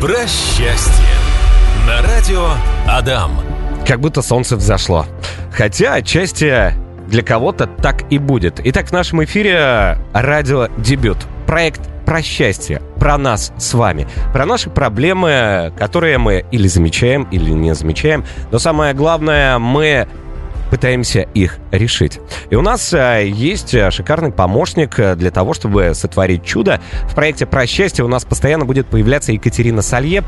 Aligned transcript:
Про 0.00 0.28
счастье. 0.28 1.04
На 1.84 2.00
радио 2.02 2.50
Адам. 2.86 3.32
Как 3.84 3.98
будто 3.98 4.22
солнце 4.22 4.54
взошло. 4.54 5.06
Хотя 5.52 5.94
отчасти 5.94 6.72
для 7.08 7.24
кого-то 7.24 7.66
так 7.66 8.04
и 8.12 8.18
будет. 8.18 8.60
Итак, 8.62 8.86
в 8.86 8.92
нашем 8.92 9.24
эфире 9.24 9.98
радио-дебют. 10.12 11.18
Проект 11.48 11.80
про 12.06 12.22
счастье, 12.22 12.80
про 13.00 13.18
нас 13.18 13.52
с 13.58 13.74
вами, 13.74 14.06
про 14.32 14.46
наши 14.46 14.70
проблемы, 14.70 15.72
которые 15.76 16.18
мы 16.18 16.44
или 16.52 16.68
замечаем, 16.68 17.24
или 17.32 17.50
не 17.50 17.74
замечаем. 17.74 18.24
Но 18.52 18.60
самое 18.60 18.94
главное, 18.94 19.58
мы 19.58 20.06
пытаемся 20.70 21.20
их 21.34 21.58
решить. 21.72 22.20
И 22.50 22.54
у 22.54 22.62
нас 22.62 22.92
э, 22.92 23.28
есть 23.28 23.74
э, 23.74 23.90
шикарный 23.90 24.32
помощник 24.32 24.98
э, 24.98 25.14
для 25.16 25.30
того, 25.30 25.54
чтобы 25.54 25.92
сотворить 25.94 26.44
чудо. 26.44 26.80
В 27.04 27.14
проекте 27.14 27.46
«Про 27.46 27.66
счастье» 27.66 28.04
у 28.04 28.08
нас 28.08 28.24
постоянно 28.24 28.64
будет 28.64 28.86
появляться 28.86 29.32
Екатерина 29.32 29.82
Салье, 29.82 30.22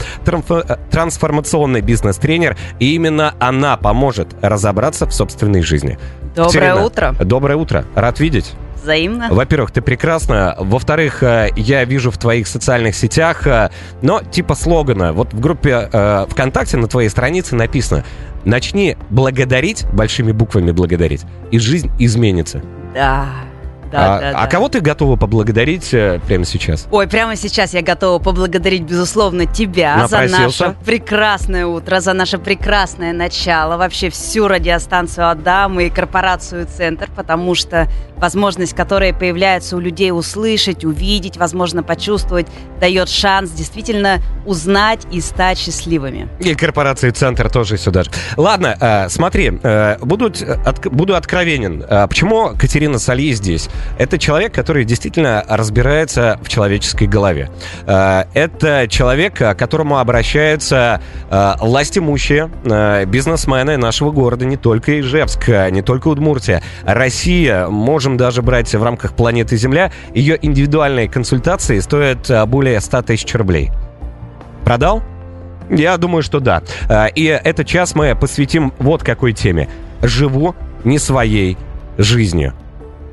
трансформационный 0.90 1.80
бизнес-тренер, 1.80 2.56
и 2.78 2.94
именно 2.94 3.34
она 3.38 3.76
поможет 3.76 4.28
разобраться 4.40 5.06
в 5.06 5.12
собственной 5.12 5.62
жизни. 5.62 5.98
Доброе 6.34 6.48
Екатерина, 6.48 6.84
утро. 6.84 7.14
Доброе 7.20 7.56
утро. 7.56 7.84
Рад 7.94 8.20
видеть. 8.20 8.52
Взаимно. 8.82 9.28
Во-первых, 9.30 9.72
ты 9.72 9.82
прекрасна. 9.82 10.56
Во-вторых, 10.58 11.22
я 11.22 11.84
вижу 11.84 12.10
в 12.10 12.16
твоих 12.16 12.46
социальных 12.46 12.94
сетях, 12.94 13.46
но 14.00 14.22
типа 14.22 14.54
слогана. 14.54 15.12
Вот 15.12 15.34
в 15.34 15.40
группе 15.40 15.90
ВКонтакте 16.30 16.78
на 16.78 16.88
твоей 16.88 17.10
странице 17.10 17.56
написано 17.56 18.04
Начни 18.44 18.96
благодарить, 19.10 19.86
большими 19.92 20.32
буквами 20.32 20.70
благодарить, 20.70 21.22
и 21.50 21.58
жизнь 21.58 21.90
изменится. 21.98 22.62
Да. 22.94 23.26
Да, 23.90 24.16
а, 24.16 24.20
да, 24.20 24.32
да. 24.32 24.38
а 24.38 24.46
кого 24.46 24.68
ты 24.68 24.80
готова 24.80 25.16
поблагодарить 25.16 25.92
э, 25.92 26.20
прямо 26.26 26.44
сейчас? 26.44 26.86
Ой, 26.90 27.08
прямо 27.08 27.34
сейчас 27.34 27.74
я 27.74 27.82
готова 27.82 28.22
поблагодарить, 28.22 28.82
безусловно, 28.82 29.46
тебя 29.46 29.96
Напросился. 29.96 30.28
за 30.28 30.42
наше 30.42 30.76
прекрасное 30.84 31.66
утро, 31.66 32.00
за 32.00 32.12
наше 32.12 32.38
прекрасное 32.38 33.12
начало, 33.12 33.76
вообще 33.76 34.10
всю 34.10 34.46
радиостанцию 34.46 35.28
«Адам» 35.28 35.80
и 35.80 35.90
корпорацию 35.90 36.66
«Центр», 36.66 37.08
потому 37.14 37.54
что 37.54 37.88
возможность, 38.16 38.74
которая 38.74 39.12
появляется 39.12 39.76
у 39.76 39.80
людей 39.80 40.12
услышать, 40.12 40.84
увидеть, 40.84 41.36
возможно, 41.36 41.82
почувствовать, 41.82 42.46
дает 42.78 43.08
шанс 43.08 43.50
действительно 43.50 44.18
узнать 44.46 45.00
и 45.10 45.20
стать 45.20 45.58
счастливыми. 45.58 46.28
И 46.38 46.54
корпорации 46.54 47.10
«Центр» 47.10 47.50
тоже 47.50 47.76
сюда 47.76 48.04
же. 48.04 48.10
Ладно, 48.36 48.76
э, 48.80 49.08
смотри, 49.08 49.58
э, 49.62 49.96
буду, 50.00 50.26
от, 50.26 50.86
буду 50.86 51.16
откровенен. 51.16 51.84
Э, 51.88 52.06
почему 52.06 52.52
Катерина 52.56 52.98
Салье 52.98 53.32
здесь? 53.32 53.68
Это 53.98 54.18
человек, 54.18 54.54
который 54.54 54.84
действительно 54.84 55.44
разбирается 55.48 56.38
в 56.42 56.48
человеческой 56.48 57.06
голове. 57.06 57.50
Э, 57.86 58.24
это 58.34 58.86
человек, 58.88 59.34
к 59.34 59.54
которому 59.54 59.98
обращаются 59.98 61.00
э, 61.30 61.52
властимущие 61.60 62.50
э, 62.64 63.04
бизнесмены 63.06 63.76
нашего 63.76 64.10
города, 64.10 64.44
не 64.44 64.56
только 64.56 65.00
Ижевск, 65.00 65.48
не 65.70 65.82
только 65.82 66.08
Удмуртия, 66.08 66.62
Россия, 66.84 67.66
можем 67.68 68.16
даже 68.16 68.42
брать 68.42 68.74
в 68.74 68.82
рамках 68.82 69.14
планеты 69.14 69.56
Земля, 69.56 69.92
ее 70.14 70.38
индивидуальные 70.40 71.08
консультации 71.08 71.78
стоят 71.80 72.30
более 72.48 72.80
100 72.80 73.02
тысяч 73.02 73.34
рублей. 73.34 73.70
Продал? 74.64 75.02
Я 75.68 75.96
думаю, 75.96 76.22
что 76.22 76.40
да. 76.40 76.62
И 77.14 77.24
этот 77.24 77.66
час 77.66 77.94
мы 77.94 78.16
посвятим 78.16 78.72
вот 78.78 79.02
какой 79.02 79.32
теме. 79.32 79.68
Живу 80.02 80.54
не 80.84 80.98
своей 80.98 81.56
жизнью. 81.98 82.54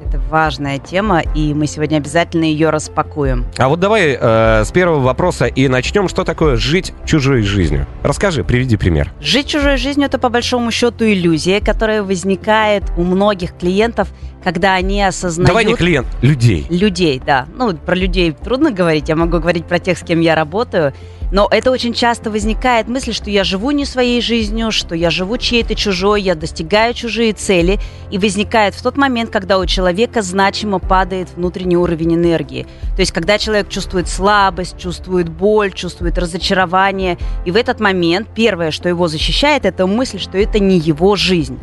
Это 0.08 0.22
важная 0.30 0.78
тема, 0.78 1.20
и 1.20 1.54
мы 1.54 1.68
сегодня 1.68 1.98
обязательно 1.98 2.46
ее 2.46 2.70
распакуем. 2.70 3.46
А 3.58 3.68
вот 3.68 3.82
давай 3.82 4.18
э, 4.18 4.64
с 4.64 4.72
первого 4.72 5.02
вопроса 5.02 5.48
и 5.48 5.68
начнем. 5.68 6.08
Что 6.08 6.24
такое 6.24 6.56
жить 6.56 6.94
чужой 7.06 7.42
жизнью? 7.42 7.88
Расскажи, 8.04 8.46
приведи 8.46 8.78
пример. 8.78 9.12
Жить 9.20 9.48
чужой 9.48 9.76
жизнью 9.76 10.06
это 10.06 10.18
по 10.18 10.30
большому 10.30 10.72
счету 10.72 11.04
иллюзия, 11.04 11.60
которая 11.60 12.04
возникает 12.04 12.84
у 12.96 13.04
многих 13.04 13.58
клиентов, 13.58 14.08
когда 14.42 14.76
они 14.76 15.04
осознают... 15.04 15.50
Давай 15.50 15.66
не 15.66 15.76
клиент, 15.76 16.08
людей. 16.22 16.66
Людей, 16.70 17.22
да. 17.26 17.46
Ну, 17.58 17.76
про 17.76 17.94
людей 17.94 18.32
трудно 18.32 18.72
говорить, 18.72 19.10
я 19.10 19.18
могу 19.18 19.40
говорить 19.40 19.66
про 19.66 19.80
тех, 19.80 19.98
с 19.98 20.04
кем 20.04 20.22
я 20.22 20.36
работаю. 20.36 20.94
Но 21.32 21.48
это 21.52 21.72
очень 21.72 21.94
часто 21.94 22.32
возникает 22.32 22.88
мысль, 22.88 23.12
что 23.12 23.30
я 23.30 23.44
живу 23.44 23.72
не 23.72 23.86
своей 23.86 24.22
жизнью, 24.22 24.72
что 24.72 24.96
я 24.96 25.10
живу 25.10 25.38
чьей-то 25.38 25.76
чужой, 25.76 26.22
я 26.22 26.36
достигаю 26.36 26.94
чужие 26.94 27.34
цели. 27.34 27.80
И 28.12 28.18
возникает 28.18 28.74
в 28.74 28.82
тот 28.82 28.96
момент, 28.96 29.30
когда 29.30 29.60
у 29.60 29.66
человека 29.66 30.22
значимо 30.22 30.80
падает 30.80 31.28
внутренний 31.36 31.76
уровень 31.76 32.16
энергии. 32.16 32.66
То 32.96 33.02
есть, 33.02 33.12
когда 33.12 33.38
человек 33.38 33.68
чувствует 33.68 34.08
слабость, 34.08 34.78
чувствует 34.78 35.28
боль, 35.28 35.74
чувствует 35.74 36.18
разочарование. 36.18 37.18
И 37.46 37.52
в 37.52 37.58
этот 37.58 37.82
момент 37.82 38.30
первое, 38.34 38.72
что 38.72 38.88
его 38.88 39.08
защищает, 39.10 39.66
это 39.66 39.86
мысль, 39.86 40.20
что 40.20 40.38
это 40.38 40.60
не 40.60 40.78
его 40.80 41.16
жизнь. 41.18 41.60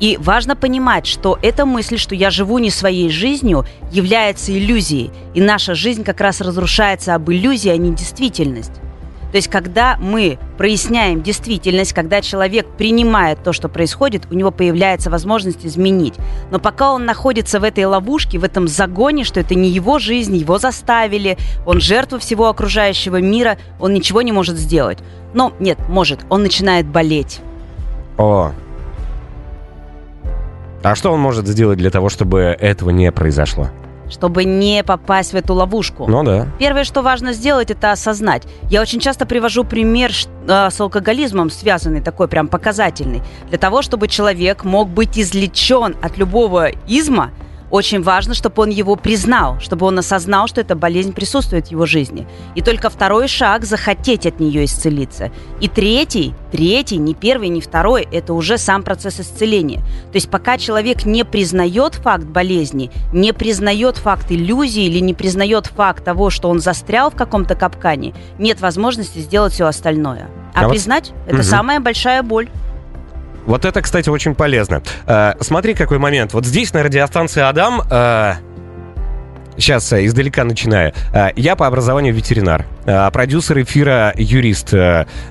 И 0.00 0.16
важно 0.18 0.56
понимать, 0.56 1.06
что 1.06 1.38
эта 1.42 1.64
мысль, 1.64 1.96
что 1.96 2.14
я 2.14 2.30
живу 2.30 2.58
не 2.58 2.70
своей 2.70 3.08
жизнью, 3.10 3.66
является 3.92 4.52
иллюзией. 4.52 5.12
И 5.34 5.40
наша 5.40 5.74
жизнь 5.74 6.02
как 6.02 6.20
раз 6.20 6.40
разрушается 6.40 7.14
об 7.14 7.30
иллюзии, 7.30 7.68
а 7.68 7.76
не 7.76 7.94
действительность. 7.94 8.72
То 9.32 9.36
есть, 9.36 9.48
когда 9.48 9.96
мы 9.98 10.38
проясняем 10.58 11.22
действительность, 11.22 11.94
когда 11.94 12.20
человек 12.20 12.66
принимает 12.76 13.42
то, 13.42 13.54
что 13.54 13.70
происходит, 13.70 14.28
у 14.30 14.34
него 14.34 14.50
появляется 14.50 15.08
возможность 15.08 15.64
изменить. 15.64 16.14
Но 16.50 16.58
пока 16.58 16.92
он 16.92 17.06
находится 17.06 17.58
в 17.58 17.64
этой 17.64 17.86
ловушке, 17.86 18.38
в 18.38 18.44
этом 18.44 18.68
загоне, 18.68 19.24
что 19.24 19.40
это 19.40 19.54
не 19.54 19.70
его 19.70 19.98
жизнь, 19.98 20.36
его 20.36 20.58
заставили, 20.58 21.38
он 21.64 21.80
жертва 21.80 22.18
всего 22.18 22.48
окружающего 22.48 23.22
мира, 23.22 23.56
он 23.80 23.94
ничего 23.94 24.20
не 24.20 24.32
может 24.32 24.58
сделать. 24.58 24.98
Но 25.32 25.54
нет, 25.58 25.78
может, 25.88 26.20
он 26.28 26.42
начинает 26.42 26.86
болеть. 26.86 27.40
О. 28.18 28.52
А 30.82 30.94
что 30.94 31.10
он 31.10 31.20
может 31.20 31.46
сделать 31.46 31.78
для 31.78 31.90
того, 31.90 32.10
чтобы 32.10 32.40
этого 32.60 32.90
не 32.90 33.10
произошло? 33.10 33.70
Чтобы 34.12 34.44
не 34.44 34.84
попасть 34.84 35.32
в 35.32 35.36
эту 35.36 35.54
ловушку. 35.54 36.06
Ну 36.06 36.22
да. 36.22 36.46
Первое, 36.58 36.84
что 36.84 37.02
важно 37.02 37.32
сделать, 37.32 37.70
это 37.70 37.92
осознать. 37.92 38.44
Я 38.70 38.82
очень 38.82 39.00
часто 39.00 39.26
привожу 39.26 39.64
пример 39.64 40.12
э, 40.46 40.70
с 40.70 40.80
алкоголизмом, 40.80 41.50
связанный 41.50 42.00
такой 42.00 42.28
прям 42.28 42.48
показательный. 42.48 43.22
Для 43.48 43.58
того, 43.58 43.82
чтобы 43.82 44.08
человек 44.08 44.64
мог 44.64 44.88
быть 44.88 45.18
излечен 45.18 45.96
от 46.02 46.18
любого 46.18 46.70
изма, 46.86 47.30
очень 47.72 48.02
важно, 48.02 48.34
чтобы 48.34 48.62
он 48.62 48.68
его 48.68 48.96
признал, 48.96 49.58
чтобы 49.58 49.86
он 49.86 49.98
осознал, 49.98 50.46
что 50.46 50.60
эта 50.60 50.76
болезнь 50.76 51.14
присутствует 51.14 51.68
в 51.68 51.70
его 51.70 51.86
жизни. 51.86 52.28
И 52.54 52.60
только 52.60 52.90
второй 52.90 53.28
шаг– 53.28 53.64
захотеть 53.72 54.26
от 54.26 54.40
нее 54.40 54.66
исцелиться. 54.66 55.32
И 55.58 55.68
третий, 55.68 56.34
третий, 56.52 56.98
не 56.98 57.14
первый, 57.14 57.48
не 57.48 57.62
второй, 57.62 58.06
это 58.12 58.34
уже 58.34 58.58
сам 58.58 58.82
процесс 58.82 59.20
исцеления. 59.20 59.78
То 59.78 60.16
есть 60.16 60.28
пока 60.28 60.58
человек 60.58 61.06
не 61.06 61.24
признает 61.24 61.94
факт 61.94 62.24
болезни, 62.24 62.90
не 63.10 63.32
признает 63.32 63.96
факт 63.96 64.30
иллюзии 64.30 64.84
или 64.84 64.98
не 64.98 65.14
признает 65.14 65.66
факт 65.66 66.04
того, 66.04 66.28
что 66.28 66.50
он 66.50 66.60
застрял 66.60 67.10
в 67.10 67.14
каком-то 67.14 67.54
капкане, 67.54 68.12
нет 68.38 68.60
возможности 68.60 69.18
сделать 69.20 69.54
все 69.54 69.64
остальное. 69.64 70.28
А, 70.54 70.66
а 70.66 70.68
признать 70.68 71.12
это 71.26 71.36
угу. 71.36 71.42
самая 71.42 71.80
большая 71.80 72.22
боль. 72.22 72.50
Вот 73.46 73.64
это, 73.64 73.82
кстати, 73.82 74.08
очень 74.08 74.34
полезно. 74.34 74.82
Э, 75.06 75.34
смотри, 75.40 75.74
какой 75.74 75.98
момент. 75.98 76.32
Вот 76.32 76.46
здесь 76.46 76.72
на 76.72 76.82
радиостанции 76.82 77.40
Адам 77.40 77.82
э, 77.90 78.34
Сейчас 79.56 79.92
э, 79.92 80.06
издалека 80.06 80.44
начинаю. 80.44 80.92
Э, 81.12 81.28
я 81.36 81.56
по 81.56 81.66
образованию 81.66 82.14
ветеринар. 82.14 82.66
Э, 82.84 83.10
продюсер 83.12 83.62
эфира 83.62 84.12
юрист. 84.16 84.74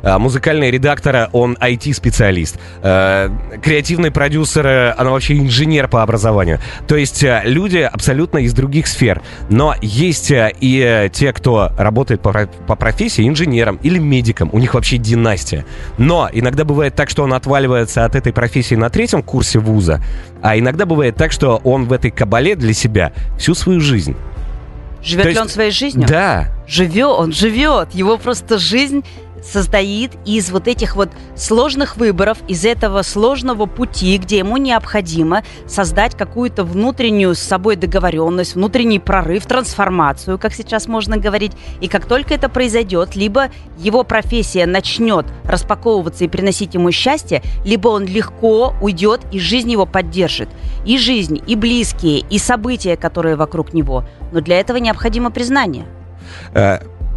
Музыкальный 0.03 0.71
редактор, 0.71 1.29
он 1.33 1.57
IT-специалист. 1.59 2.57
Креативный 2.81 4.11
продюсер, 4.11 4.95
она 4.97 5.11
вообще 5.11 5.37
инженер 5.37 5.87
по 5.87 6.03
образованию. 6.03 6.59
То 6.87 6.95
есть 6.95 7.25
люди 7.43 7.77
абсолютно 7.77 8.39
из 8.39 8.53
других 8.53 8.87
сфер. 8.87 9.21
Но 9.49 9.75
есть 9.81 10.31
и 10.31 11.09
те, 11.13 11.33
кто 11.33 11.71
работает 11.77 12.21
по 12.21 12.75
профессии 12.75 13.27
инженером 13.27 13.79
или 13.83 13.99
медиком. 13.99 14.49
У 14.53 14.59
них 14.59 14.73
вообще 14.73 14.97
династия. 14.97 15.65
Но 15.97 16.29
иногда 16.31 16.63
бывает 16.63 16.95
так, 16.95 17.09
что 17.09 17.23
он 17.23 17.33
отваливается 17.33 18.05
от 18.05 18.15
этой 18.15 18.33
профессии 18.33 18.75
на 18.75 18.89
третьем 18.89 19.23
курсе 19.23 19.59
вуза. 19.59 20.01
А 20.41 20.57
иногда 20.57 20.85
бывает 20.85 21.15
так, 21.15 21.31
что 21.31 21.57
он 21.63 21.85
в 21.85 21.93
этой 21.93 22.11
кабале 22.11 22.55
для 22.55 22.73
себя 22.73 23.13
всю 23.37 23.53
свою 23.53 23.79
жизнь 23.79 24.15
Живет 25.03 25.25
есть, 25.25 25.35
ли 25.35 25.41
он 25.41 25.49
своей 25.49 25.71
жизнью? 25.71 26.07
Да. 26.07 26.47
Живет, 26.67 27.07
он 27.07 27.31
живет. 27.31 27.93
Его 27.93 28.17
просто 28.17 28.57
жизнь 28.57 29.03
состоит 29.41 30.11
из 30.25 30.51
вот 30.51 30.67
этих 30.67 30.95
вот 30.95 31.09
сложных 31.35 31.97
выборов, 31.97 32.37
из 32.47 32.65
этого 32.65 33.01
сложного 33.01 33.65
пути, 33.65 34.17
где 34.17 34.39
ему 34.39 34.57
необходимо 34.57 35.43
создать 35.67 36.15
какую-то 36.15 36.63
внутреннюю 36.63 37.35
с 37.35 37.39
собой 37.39 37.75
договоренность, 37.75 38.55
внутренний 38.55 38.99
прорыв, 38.99 39.45
трансформацию, 39.45 40.37
как 40.37 40.53
сейчас 40.53 40.87
можно 40.87 41.17
говорить. 41.17 41.53
И 41.81 41.87
как 41.87 42.05
только 42.05 42.33
это 42.33 42.49
произойдет, 42.49 43.15
либо 43.15 43.49
его 43.77 44.03
профессия 44.03 44.65
начнет 44.65 45.25
распаковываться 45.43 46.23
и 46.23 46.27
приносить 46.27 46.73
ему 46.73 46.91
счастье, 46.91 47.41
либо 47.65 47.89
он 47.89 48.05
легко 48.05 48.73
уйдет 48.81 49.21
и 49.31 49.39
жизнь 49.39 49.71
его 49.71 49.85
поддержит. 49.85 50.49
И 50.85 50.97
жизнь, 50.97 51.41
и 51.45 51.55
близкие, 51.55 52.19
и 52.19 52.37
события, 52.37 52.95
которые 52.95 53.35
вокруг 53.35 53.73
него. 53.73 54.05
Но 54.31 54.41
для 54.41 54.59
этого 54.59 54.77
необходимо 54.77 55.31
признание. 55.31 55.85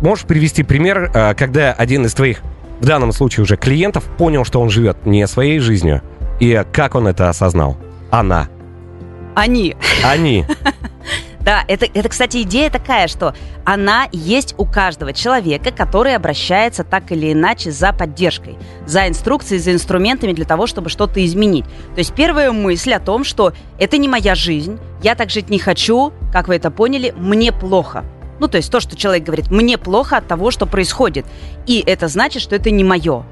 Можешь 0.05 0.27
привести 0.27 0.63
пример, 0.63 1.11
э, 1.15 1.33
когда 1.33 1.73
один 1.73 2.05
из 2.05 2.13
твоих, 2.13 2.43
в 2.79 2.85
данном 2.85 3.11
случае 3.11 3.45
уже 3.45 3.57
клиентов, 3.57 4.05
понял, 4.19 4.45
что 4.45 4.61
он 4.61 4.69
живет 4.69 5.07
не 5.07 5.27
своей 5.27 5.61
жизнью, 5.61 6.03
и 6.41 6.63
как 6.75 6.95
он 6.95 7.09
это 7.09 7.31
осознал? 7.31 7.79
Она. 8.11 8.49
Они. 9.35 9.75
Они. 10.05 10.45
Да, 11.41 11.63
это, 11.69 11.87
это, 11.93 12.09
кстати, 12.09 12.41
идея 12.41 12.71
такая, 12.71 13.07
что 13.07 13.35
она 13.67 14.09
есть 14.13 14.55
у 14.57 14.65
каждого 14.65 15.13
человека, 15.13 15.73
который 15.73 16.17
обращается 16.17 16.85
так 16.85 17.13
или 17.13 17.35
иначе 17.35 17.71
за 17.71 17.93
поддержкой, 17.93 18.57
за 18.87 19.09
инструкцией, 19.09 19.61
за 19.61 19.73
инструментами 19.75 20.33
для 20.33 20.47
того, 20.47 20.67
чтобы 20.67 20.89
что-то 20.89 21.23
изменить. 21.23 21.67
То 21.67 21.99
есть 21.99 22.15
первая 22.15 22.51
мысль 22.51 22.95
о 22.95 22.99
том, 22.99 23.25
что 23.25 23.53
это 23.79 23.99
не 23.99 24.09
моя 24.09 24.35
жизнь, 24.35 24.79
я 25.03 25.15
так 25.15 25.29
жить 25.29 25.51
не 25.51 25.59
хочу, 25.59 26.15
как 26.33 26.49
вы 26.49 26.57
это 26.57 26.71
поняли, 26.71 27.13
мне 27.15 27.53
плохо. 27.53 28.07
Ну, 28.41 28.49
то 28.49 28.57
есть 28.57 28.71
то, 28.71 28.81
что 28.81 28.97
человек 28.97 29.25
говорит, 29.25 29.51
мне 29.51 29.79
плохо 29.79 30.17
от 30.17 30.27
того, 30.27 30.51
что 30.51 30.67
происходит. 30.67 31.27
И 31.67 31.83
это 31.87 32.09
значит, 32.09 32.43
что 32.43 32.57
это 32.57 32.71
не 32.71 32.85
мое. 32.85 33.25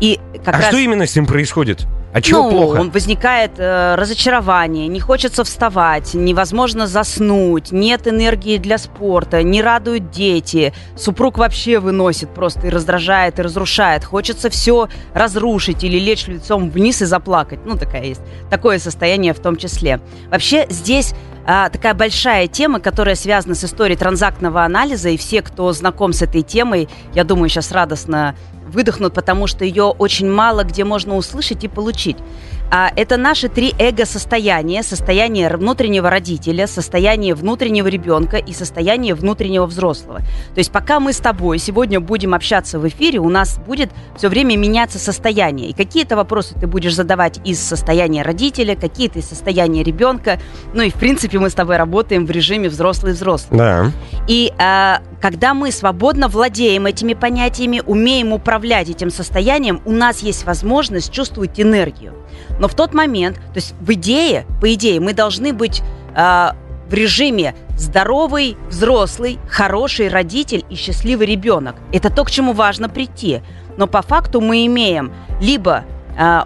И 0.00 0.20
как 0.44 0.56
а 0.56 0.58
раз... 0.58 0.66
что 0.68 0.78
именно 0.78 1.06
с 1.06 1.14
ним 1.14 1.26
происходит? 1.26 1.86
А 2.14 2.20
чего 2.20 2.44
ну, 2.44 2.50
плохо? 2.50 2.80
Он 2.80 2.90
возникает 2.90 3.58
э, 3.58 3.96
разочарование, 3.96 4.86
не 4.86 5.00
хочется 5.00 5.42
вставать, 5.42 6.14
невозможно 6.14 6.86
заснуть, 6.86 7.72
нет 7.72 8.06
энергии 8.06 8.56
для 8.58 8.78
спорта, 8.78 9.42
не 9.42 9.60
радуют 9.60 10.12
дети, 10.12 10.72
супруг 10.96 11.38
вообще 11.38 11.80
выносит 11.80 12.32
просто 12.32 12.68
и 12.68 12.70
раздражает, 12.70 13.40
и 13.40 13.42
разрушает. 13.42 14.04
Хочется 14.04 14.48
все 14.48 14.88
разрушить 15.12 15.82
или 15.82 15.98
лечь 15.98 16.28
лицом 16.28 16.70
вниз 16.70 17.02
и 17.02 17.04
заплакать. 17.04 17.58
Ну, 17.64 17.76
такая 17.76 18.04
есть. 18.04 18.20
Такое 18.48 18.78
состояние 18.78 19.34
в 19.34 19.40
том 19.40 19.56
числе. 19.56 19.98
Вообще 20.30 20.66
здесь 20.70 21.14
а, 21.46 21.68
такая 21.68 21.94
большая 21.94 22.46
тема, 22.46 22.80
которая 22.80 23.14
связана 23.14 23.54
с 23.54 23.64
историей 23.64 23.96
транзактного 23.96 24.64
анализа, 24.64 25.10
и 25.10 25.16
все, 25.16 25.42
кто 25.42 25.72
знаком 25.72 26.12
с 26.12 26.22
этой 26.22 26.42
темой, 26.42 26.88
я 27.14 27.24
думаю, 27.24 27.48
сейчас 27.48 27.70
радостно 27.72 28.34
выдохнут, 28.66 29.14
потому 29.14 29.46
что 29.46 29.64
ее 29.64 29.84
очень 29.84 30.30
мало 30.30 30.64
где 30.64 30.84
можно 30.84 31.16
услышать 31.16 31.64
и 31.64 31.68
получить. 31.68 32.16
А 32.70 32.90
это 32.96 33.16
наши 33.16 33.48
три 33.48 33.72
эго-состояния. 33.78 34.82
Состояние 34.82 35.54
внутреннего 35.56 36.10
родителя, 36.10 36.66
состояние 36.66 37.34
внутреннего 37.34 37.86
ребенка 37.86 38.38
и 38.38 38.52
состояние 38.52 39.14
внутреннего 39.14 39.66
взрослого. 39.66 40.20
То 40.54 40.58
есть 40.58 40.72
пока 40.72 40.98
мы 40.98 41.12
с 41.12 41.18
тобой 41.18 41.58
сегодня 41.58 42.00
будем 42.00 42.34
общаться 42.34 42.78
в 42.78 42.88
эфире, 42.88 43.20
у 43.20 43.28
нас 43.28 43.60
будет 43.64 43.90
все 44.16 44.28
время 44.28 44.56
меняться 44.56 44.98
состояние. 44.98 45.70
И 45.70 45.72
какие-то 45.72 46.16
вопросы 46.16 46.54
ты 46.58 46.66
будешь 46.66 46.94
задавать 46.94 47.38
из 47.44 47.60
состояния 47.60 48.22
родителя, 48.22 48.74
какие-то 48.74 49.20
из 49.20 49.28
состояния 49.28 49.84
ребенка. 49.84 50.40
Ну 50.72 50.82
и 50.82 50.90
в 50.90 50.94
принципе 50.94 51.38
мы 51.38 51.50
с 51.50 51.54
тобой 51.54 51.76
работаем 51.76 52.26
в 52.26 52.30
режиме 52.30 52.68
взрослый-взрослый. 52.68 53.58
Да. 53.58 53.92
И 54.26 54.52
а, 54.58 55.00
когда 55.20 55.54
мы 55.54 55.70
свободно 55.70 56.28
владеем 56.28 56.86
этими 56.86 57.14
понятиями, 57.14 57.82
умеем 57.86 58.32
управлять 58.32 58.53
этим 58.62 59.10
состоянием, 59.10 59.80
у 59.84 59.92
нас 59.92 60.20
есть 60.20 60.44
возможность 60.44 61.12
чувствовать 61.12 61.60
энергию. 61.60 62.14
Но 62.58 62.68
в 62.68 62.74
тот 62.74 62.94
момент, 62.94 63.36
то 63.36 63.56
есть 63.56 63.74
в 63.80 63.92
идее, 63.92 64.46
по 64.60 64.72
идее, 64.72 65.00
мы 65.00 65.12
должны 65.12 65.52
быть 65.52 65.82
э, 66.14 66.50
в 66.88 66.94
режиме 66.94 67.54
здоровый, 67.76 68.56
взрослый, 68.68 69.38
хороший 69.48 70.08
родитель 70.08 70.64
и 70.70 70.74
счастливый 70.74 71.26
ребенок. 71.26 71.76
Это 71.92 72.10
то, 72.10 72.24
к 72.24 72.30
чему 72.30 72.52
важно 72.52 72.88
прийти. 72.88 73.40
Но 73.76 73.86
по 73.86 74.02
факту 74.02 74.40
мы 74.40 74.66
имеем 74.66 75.12
либо 75.40 75.84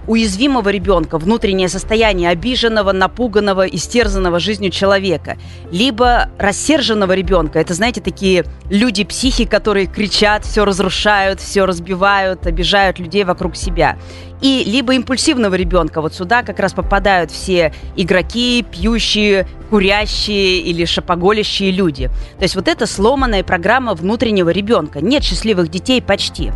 уязвимого 0.07 0.69
ребенка, 0.71 1.19
внутреннее 1.19 1.69
состояние 1.69 2.31
обиженного, 2.31 2.93
напуганного, 2.93 3.67
истерзанного 3.67 4.39
жизнью 4.41 4.71
человека, 4.71 5.37
либо 5.71 6.31
рассерженного 6.39 7.13
ребенка. 7.13 7.59
Это, 7.59 7.75
знаете, 7.75 8.01
такие 8.01 8.45
люди-психи, 8.71 9.45
которые 9.45 9.87
кричат, 9.87 10.45
все 10.45 10.65
разрушают, 10.65 11.41
все 11.41 11.67
разбивают, 11.67 12.47
обижают 12.47 12.99
людей 12.99 13.25
вокруг 13.25 13.57
себя. 13.57 13.99
И 14.41 14.63
либо 14.65 14.95
импульсивного 14.95 15.57
ребенка. 15.57 16.01
Вот 16.01 16.15
сюда 16.15 16.43
как 16.43 16.61
раз 16.61 16.73
попадают 16.73 17.31
все 17.33 17.75
игроки, 17.97 18.65
пьющие, 18.71 19.49
курящие 19.69 20.61
или 20.61 20.85
шапоголящие 20.85 21.73
люди. 21.73 22.07
То 22.39 22.45
есть 22.45 22.55
вот 22.55 22.69
это 22.69 22.87
сломанная 22.87 23.43
программа 23.43 23.95
внутреннего 23.95 24.51
ребенка. 24.51 25.01
Нет 25.01 25.25
счастливых 25.25 25.69
детей 25.69 26.01
почти. 26.01 26.53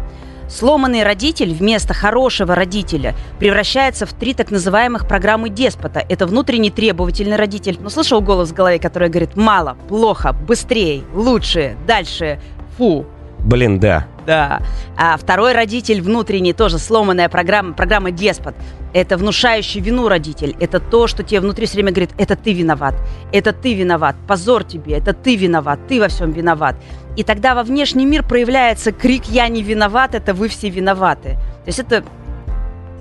Сломанный 0.53 1.03
родитель 1.03 1.55
вместо 1.55 1.95
хорошего 1.95 2.55
родителя 2.55 3.15
превращается 3.39 4.05
в 4.05 4.13
три 4.13 4.35
так 4.35 4.51
называемых 4.51 5.09
программы 5.09 5.49
деспота. 5.49 6.05
Это 6.07 6.27
внутренний 6.27 6.71
требовательный 6.71 7.37
родитель. 7.37 7.79
Ну, 7.81 7.89
слышал 7.89 8.21
голос 8.21 8.51
в 8.51 8.53
голове, 8.53 8.79
который 8.79 9.09
говорит 9.09 9.35
«мало», 9.35 9.79
«плохо», 9.89 10.35
«быстрее», 10.35 11.05
«лучше», 11.15 11.75
«дальше», 11.87 12.39
«фу». 12.77 13.07
Блин, 13.39 13.81
да. 13.81 14.07
Да. 14.27 14.61
А 14.97 15.17
второй 15.17 15.53
родитель 15.53 16.01
внутренний, 16.01 16.53
тоже 16.53 16.79
сломанная 16.79 17.29
программа, 17.29 17.73
программа 17.73 18.13
деспот. 18.13 18.55
Это 18.95 19.17
внушающий 19.17 19.81
вину 19.81 20.07
родитель. 20.07 20.55
Это 20.61 20.79
то, 20.79 21.09
что 21.09 21.25
тебе 21.25 21.41
внутри 21.41 21.67
все 21.67 21.77
время 21.77 21.91
говорит, 21.91 22.11
это 22.19 22.37
ты 22.37 22.53
виноват, 22.53 22.95
это 23.33 23.53
ты 23.53 23.75
виноват, 23.75 24.15
позор 24.29 24.63
тебе, 24.63 24.99
это 24.99 25.13
ты 25.13 25.35
виноват, 25.35 25.81
ты 25.89 25.99
во 25.99 26.09
всем 26.09 26.31
виноват. 26.31 26.77
И 27.17 27.25
тогда 27.25 27.55
во 27.55 27.63
внешний 27.63 28.07
мир 28.07 28.23
проявляется 28.23 28.93
крик 28.93 29.27
«я 29.27 29.49
не 29.49 29.63
виноват», 29.63 30.15
это 30.15 30.35
вы 30.35 30.49
все 30.49 30.71
виноваты. 30.71 31.31
То 31.65 31.69
есть 31.69 31.79
это 31.79 32.05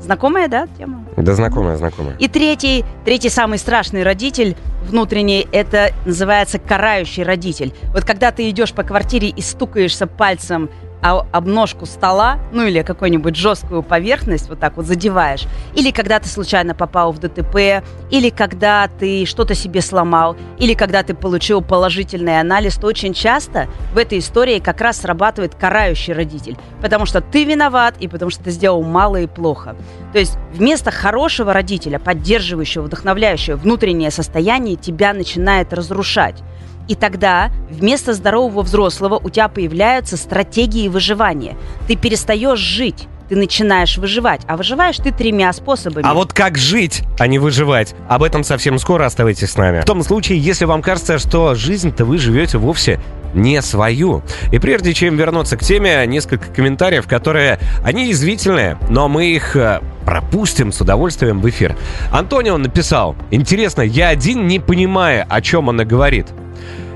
Знакомая, 0.02 0.48
да, 0.48 0.68
тема? 0.78 1.06
Да, 1.16 1.36
знакомая, 1.36 1.78
знакомая. 1.78 2.16
И 2.18 2.28
третий, 2.28 2.84
третий 3.06 3.30
самый 3.30 3.60
страшный 3.60 4.02
родитель 4.02 4.56
внутренний, 4.84 5.48
это 5.52 5.92
называется 6.06 6.58
карающий 6.58 7.22
родитель. 7.22 7.74
Вот 7.94 8.04
когда 8.04 8.32
ты 8.32 8.50
идешь 8.50 8.74
по 8.74 8.82
квартире 8.82 9.30
и 9.30 9.42
стукаешься 9.42 10.08
пальцем 10.08 10.72
а 11.02 11.26
обножку 11.32 11.86
стола, 11.86 12.40
ну 12.52 12.66
или 12.66 12.82
какую-нибудь 12.82 13.36
жесткую 13.36 13.84
поверхность 13.84 14.50
вот 14.50 14.60
так 14.60 14.78
вот 14.78 14.86
задеваешь, 14.86 15.46
или 15.76 15.92
когда 15.92 16.20
ты 16.20 16.28
случайно 16.28 16.76
попал 16.76 17.12
в 17.12 17.20
ДТП, 17.20 17.84
или 18.10 18.30
когда 18.30 18.88
ты 18.88 19.26
что-то 19.26 19.56
себе 19.56 19.82
сломал, 19.82 20.36
или 20.58 20.74
когда 20.74 21.04
ты 21.04 21.14
получил 21.14 21.62
положительный 21.62 22.40
анализ, 22.40 22.76
то 22.76 22.88
очень 22.88 23.14
часто 23.14 23.68
в 23.94 23.98
этой 23.98 24.20
истории 24.20 24.60
как 24.60 24.82
раз 24.82 25.02
срабатывает 25.02 25.56
карающий 25.56 26.14
родитель, 26.14 26.58
потому 26.82 27.06
что 27.06 27.22
ты 27.22 27.44
виноват 27.44 27.96
и 28.00 28.08
потому 28.08 28.32
что 28.32 28.44
ты 28.44 28.52
сделал 28.52 28.84
мало 28.84 29.18
и 29.18 29.28
плохо. 29.28 29.76
То 30.14 30.20
есть 30.20 30.38
вместо 30.54 30.92
хорошего 30.92 31.54
родителя, 31.54 32.00
поддерживающего, 32.00 32.84
вдохновляющего 32.84 33.56
внутреннее 33.56 34.12
состояние, 34.12 34.76
тебя 34.76 35.14
начинает 35.14 35.74
разрушать. 35.74 36.44
И 36.92 36.96
тогда 36.96 37.50
вместо 37.70 38.14
здорового 38.14 38.64
взрослого 38.64 39.18
у 39.18 39.30
тебя 39.30 39.48
появляются 39.48 40.18
стратегии 40.18 40.90
выживания. 40.90 41.56
Ты 41.88 41.96
перестаешь 41.96 42.60
жить 42.60 43.08
ты 43.30 43.38
начинаешь 43.38 43.98
выживать. 43.98 44.42
А 44.46 44.58
выживаешь 44.58 44.98
ты 44.98 45.14
тремя 45.14 45.54
способами. 45.54 46.06
А 46.06 46.14
вот 46.14 46.34
как 46.34 46.58
жить, 46.58 47.04
а 47.18 47.28
не 47.28 47.40
выживать? 47.40 47.96
Об 48.10 48.24
этом 48.24 48.44
совсем 48.44 48.78
скоро 48.78 49.06
оставайтесь 49.06 49.52
с 49.52 49.56
нами. 49.56 49.80
В 49.80 49.86
том 49.86 50.04
случае, 50.04 50.38
если 50.38 50.66
вам 50.66 50.82
кажется, 50.82 51.18
что 51.18 51.56
жизнь-то 51.56 52.04
вы 52.04 52.18
живете 52.18 52.58
вовсе 52.58 53.00
не 53.34 53.62
свою. 53.62 54.22
И 54.52 54.60
прежде 54.60 54.94
чем 54.94 55.16
вернуться 55.16 55.56
к 55.56 55.62
теме, 55.62 56.06
несколько 56.08 56.52
комментариев, 56.54 57.08
которые, 57.08 57.60
они 57.86 58.12
извительные, 58.12 58.78
но 58.90 59.08
мы 59.08 59.28
их 59.28 59.56
э, 59.56 59.80
пропустим 60.06 60.74
с 60.74 60.82
удовольствием 60.82 61.40
в 61.40 61.50
эфир. 61.50 61.78
Антонио 62.12 62.58
написал, 62.58 63.16
интересно, 63.32 63.82
я 63.82 64.10
один 64.10 64.48
не 64.48 64.60
понимаю, 64.60 65.26
о 65.30 65.42
чем 65.42 65.70
она 65.70 65.86
говорит. 65.86 66.28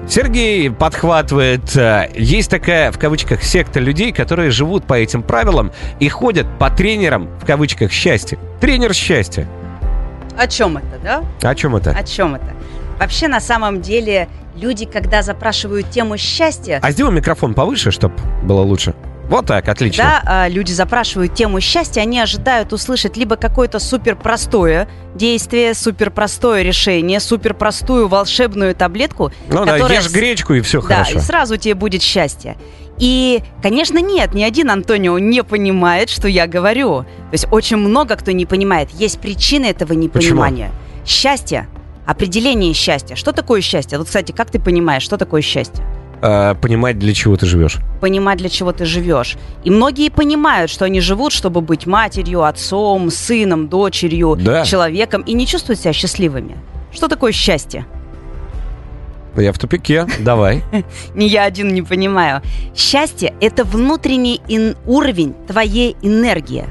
Сергей 0.07 0.69
подхватывает, 0.69 1.75
э, 1.75 2.11
есть 2.15 2.49
такая, 2.49 2.91
в 2.91 2.99
кавычках, 2.99 3.41
секта 3.41 3.79
людей, 3.79 4.11
которые 4.11 4.51
живут 4.51 4.85
по 4.85 4.93
этим 4.93 5.23
правилам 5.23 5.71
и 5.99 6.07
ходят 6.09 6.45
по 6.59 6.69
тренерам, 6.69 7.27
в 7.39 7.45
кавычках, 7.45 7.91
счастья. 7.91 8.37
Тренер 8.61 8.93
счастья. 8.93 9.47
О 10.37 10.47
чем 10.47 10.77
это, 10.77 10.99
да? 11.03 11.23
О 11.41 11.55
чем 11.55 11.75
это? 11.75 11.91
О 11.91 12.03
чем 12.03 12.35
это? 12.35 12.53
Вообще, 12.99 13.27
на 13.27 13.39
самом 13.39 13.81
деле, 13.81 14.29
люди, 14.55 14.85
когда 14.85 15.21
запрашивают 15.21 15.89
тему 15.89 16.17
счастья... 16.17 16.79
А 16.81 16.91
сделай 16.91 17.13
микрофон 17.13 17.53
повыше, 17.53 17.91
чтобы 17.91 18.15
было 18.43 18.61
лучше. 18.61 18.93
Вот 19.29 19.47
так, 19.47 19.67
отлично. 19.67 20.03
Да, 20.03 20.21
а, 20.25 20.47
люди 20.47 20.71
запрашивают 20.71 21.33
тему 21.33 21.59
счастья, 21.59 22.01
они 22.01 22.19
ожидают 22.19 22.73
услышать 22.73 23.17
либо 23.17 23.35
какое-то 23.35 23.79
супер 23.79 24.15
простое 24.15 24.87
действие, 25.15 25.73
супер 25.73 26.11
простое 26.11 26.61
решение, 26.61 27.19
супер 27.19 27.53
простую 27.53 28.07
волшебную 28.07 28.75
таблетку. 28.75 29.31
Ну 29.49 29.59
которая... 29.59 29.79
да, 29.79 29.93
ешь 29.95 30.11
гречку 30.11 30.53
и 30.53 30.61
все 30.61 30.81
да, 30.81 30.87
хорошо. 30.87 31.13
Да, 31.13 31.19
и 31.19 31.21
сразу 31.21 31.57
тебе 31.57 31.73
будет 31.73 32.03
счастье. 32.03 32.55
И, 32.97 33.41
конечно, 33.61 33.99
нет, 33.99 34.33
ни 34.33 34.43
один 34.43 34.69
Антонио 34.69 35.19
не 35.19 35.43
понимает, 35.43 36.09
что 36.09 36.27
я 36.27 36.47
говорю. 36.47 37.01
То 37.01 37.33
есть 37.33 37.47
очень 37.51 37.77
много 37.77 38.15
кто 38.15 38.31
не 38.31 38.45
понимает. 38.45 38.89
Есть 38.91 39.19
причины 39.19 39.65
этого 39.65 39.93
непонимания. 39.93 40.67
Почему? 40.67 41.05
Счастье, 41.05 41.67
определение 42.05 42.73
счастья. 42.73 43.15
Что 43.15 43.31
такое 43.33 43.61
счастье? 43.61 43.97
Вот, 43.97 44.07
кстати, 44.07 44.31
как 44.31 44.49
ты 44.49 44.59
понимаешь, 44.59 45.03
что 45.03 45.17
такое 45.17 45.41
счастье? 45.41 45.83
Э, 46.21 46.55
понимать, 46.61 46.99
для 46.99 47.13
чего 47.13 47.35
ты 47.37 47.45
живешь. 47.45 47.77
Понимать, 48.01 48.37
для 48.37 48.49
чего 48.49 48.71
ты 48.71 48.85
живешь. 48.85 49.37
И 49.63 49.71
многие 49.71 50.09
понимают, 50.09 50.71
что 50.71 50.85
они 50.85 51.01
живут, 51.01 51.33
чтобы 51.33 51.61
быть 51.61 51.85
матерью, 51.85 52.43
отцом, 52.43 53.09
сыном, 53.09 53.67
дочерью, 53.67 54.35
да. 54.39 54.63
человеком, 54.65 55.21
и 55.21 55.33
не 55.33 55.45
чувствуют 55.47 55.79
себя 55.79 55.93
счастливыми. 55.93 56.55
Что 56.91 57.07
такое 57.07 57.31
счастье? 57.31 57.85
Я 59.35 59.51
в 59.51 59.59
тупике. 59.59 60.07
Давай. 60.19 60.63
Не 61.13 61.27
я 61.27 61.43
один 61.43 61.73
не 61.73 61.81
понимаю. 61.81 62.41
Счастье– 62.73 63.33
это 63.41 63.65
внутренний 63.65 64.41
ин- 64.47 64.77
уровень 64.85 65.33
твоей 65.47 65.97
энергии. 66.01 66.65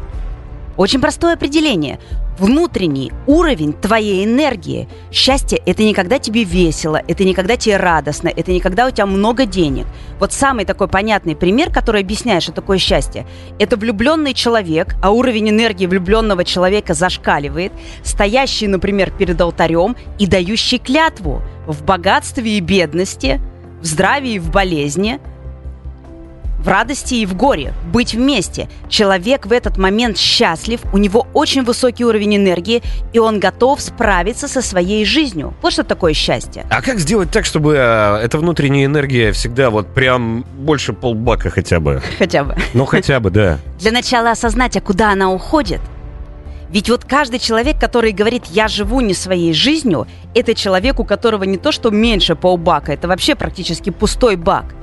Очень 0.79 1.01
простое 1.01 1.35
определение. 1.35 1.99
Внутренний 2.39 3.13
уровень 3.29 3.73
твоей 3.73 4.25
энергии. 4.25 4.89
Счастье– 5.13 5.63
это 5.67 5.85
не 5.85 5.95
когда 5.95 6.19
тебе 6.19 6.43
весело, 6.43 7.01
это 7.07 7.23
не 7.23 7.33
когда 7.33 7.57
тебе 7.57 7.77
радостно, 7.77 8.29
это 8.29 8.51
не 8.51 8.59
когда 8.59 8.87
у 8.87 8.91
тебя 8.91 9.07
много 9.07 9.47
денег. 9.47 9.87
Вот 10.19 10.33
самый 10.33 10.65
такой 10.65 10.89
понятный 10.89 11.37
пример, 11.37 11.71
который 11.73 12.01
объясняет, 12.01 12.43
что 12.43 12.51
такое 12.51 12.79
счастье, 12.79 13.25
это 13.61 13.77
влюбленный 13.77 14.35
человек, 14.35 14.97
а 15.01 15.13
уровень 15.13 15.51
энергии 15.51 15.87
влюбленного 15.87 16.45
человека 16.45 16.93
зашкаливает, 16.93 17.73
стоящий, 18.03 18.67
например, 18.67 19.13
перед 19.13 19.41
алтарем 19.41 19.95
и 20.19 20.27
дающий 20.27 20.79
клятву 20.79 21.41
в 21.69 21.85
богатстве 21.85 22.59
и 22.59 22.61
бедности, 22.61 23.41
в 23.81 23.87
здравии 23.87 24.33
и 24.33 24.39
в 24.41 24.51
болезни– 24.51 25.21
в 26.65 26.69
радости 26.69 27.15
и 27.15 27.27
в 27.27 27.37
горе, 27.37 27.75
быть 27.93 28.15
вместе. 28.15 28.69
Человек 28.89 29.47
в 29.47 29.53
этот 29.53 29.77
момент 29.77 30.17
счастлив, 30.19 30.81
у 30.93 30.99
него 30.99 31.27
очень 31.35 31.63
высокий 31.63 32.05
уровень 32.05 32.37
энергии, 32.37 32.83
и 33.13 33.19
он 33.19 33.39
готов 33.39 33.81
справиться 33.81 34.49
со 34.49 34.63
своей 34.63 35.05
жизнью. 35.05 35.55
Вот 35.61 35.73
что 35.73 35.85
такое 35.85 36.15
счастье. 36.15 36.65
А 36.71 36.81
как 36.81 36.99
сделать 36.99 37.31
так, 37.31 37.45
чтобы 37.45 37.75
э, 37.77 38.17
эта 38.25 38.39
внутренняя 38.39 38.87
энергия 38.87 39.33
всегда 39.33 39.71
вот 39.71 39.89
прям 39.89 40.45
больше 40.57 40.95
полбака 40.95 41.51
хотя 41.51 41.81
бы? 41.81 42.03
Хотя 42.19 42.45
бы. 42.45 42.57
Ну, 42.73 42.87
хотя 42.87 43.21
бы, 43.21 43.31
да. 43.31 43.59
Для 43.79 43.93
начала 43.93 44.31
осознать, 44.31 44.77
а 44.77 44.81
куда 44.81 45.11
она 45.11 45.31
уходит. 45.31 45.81
Ведь 46.71 46.91
вот 46.91 47.05
каждый 47.05 47.39
человек, 47.39 47.79
который 47.79 48.11
говорит 48.11 48.47
«я 48.47 48.67
живу 48.67 49.01
не 49.01 49.15
своей 49.15 49.53
жизнью», 49.53 50.09
это 50.35 50.55
человек, 50.55 50.99
у 50.99 51.05
которого 51.05 51.45
не 51.45 51.57
то, 51.57 51.71
что 51.71 51.91
меньше 51.91 52.35
полбака, 52.35 52.93
это 52.93 53.07
вообще 53.07 53.37
практически 53.37 53.91
пустой 53.91 54.35
бак. 54.35 54.75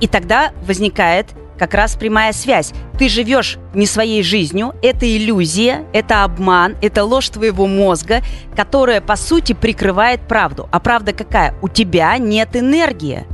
И 0.00 0.06
тогда 0.06 0.52
возникает 0.66 1.26
как 1.58 1.74
раз 1.74 1.96
прямая 1.96 2.32
связь. 2.32 2.72
Ты 2.98 3.08
живешь 3.08 3.58
не 3.74 3.86
своей 3.86 4.22
жизнью, 4.22 4.74
это 4.80 5.04
иллюзия, 5.06 5.84
это 5.92 6.22
обман, 6.22 6.76
это 6.80 7.04
ложь 7.04 7.28
твоего 7.28 7.66
мозга, 7.66 8.22
которая, 8.56 9.00
по 9.00 9.16
сути, 9.16 9.52
прикрывает 9.52 10.20
правду. 10.20 10.68
А 10.70 10.78
правда 10.78 11.12
какая? 11.12 11.54
У 11.60 11.68
тебя 11.68 12.16
нет 12.18 12.54
энергии. 12.54 13.26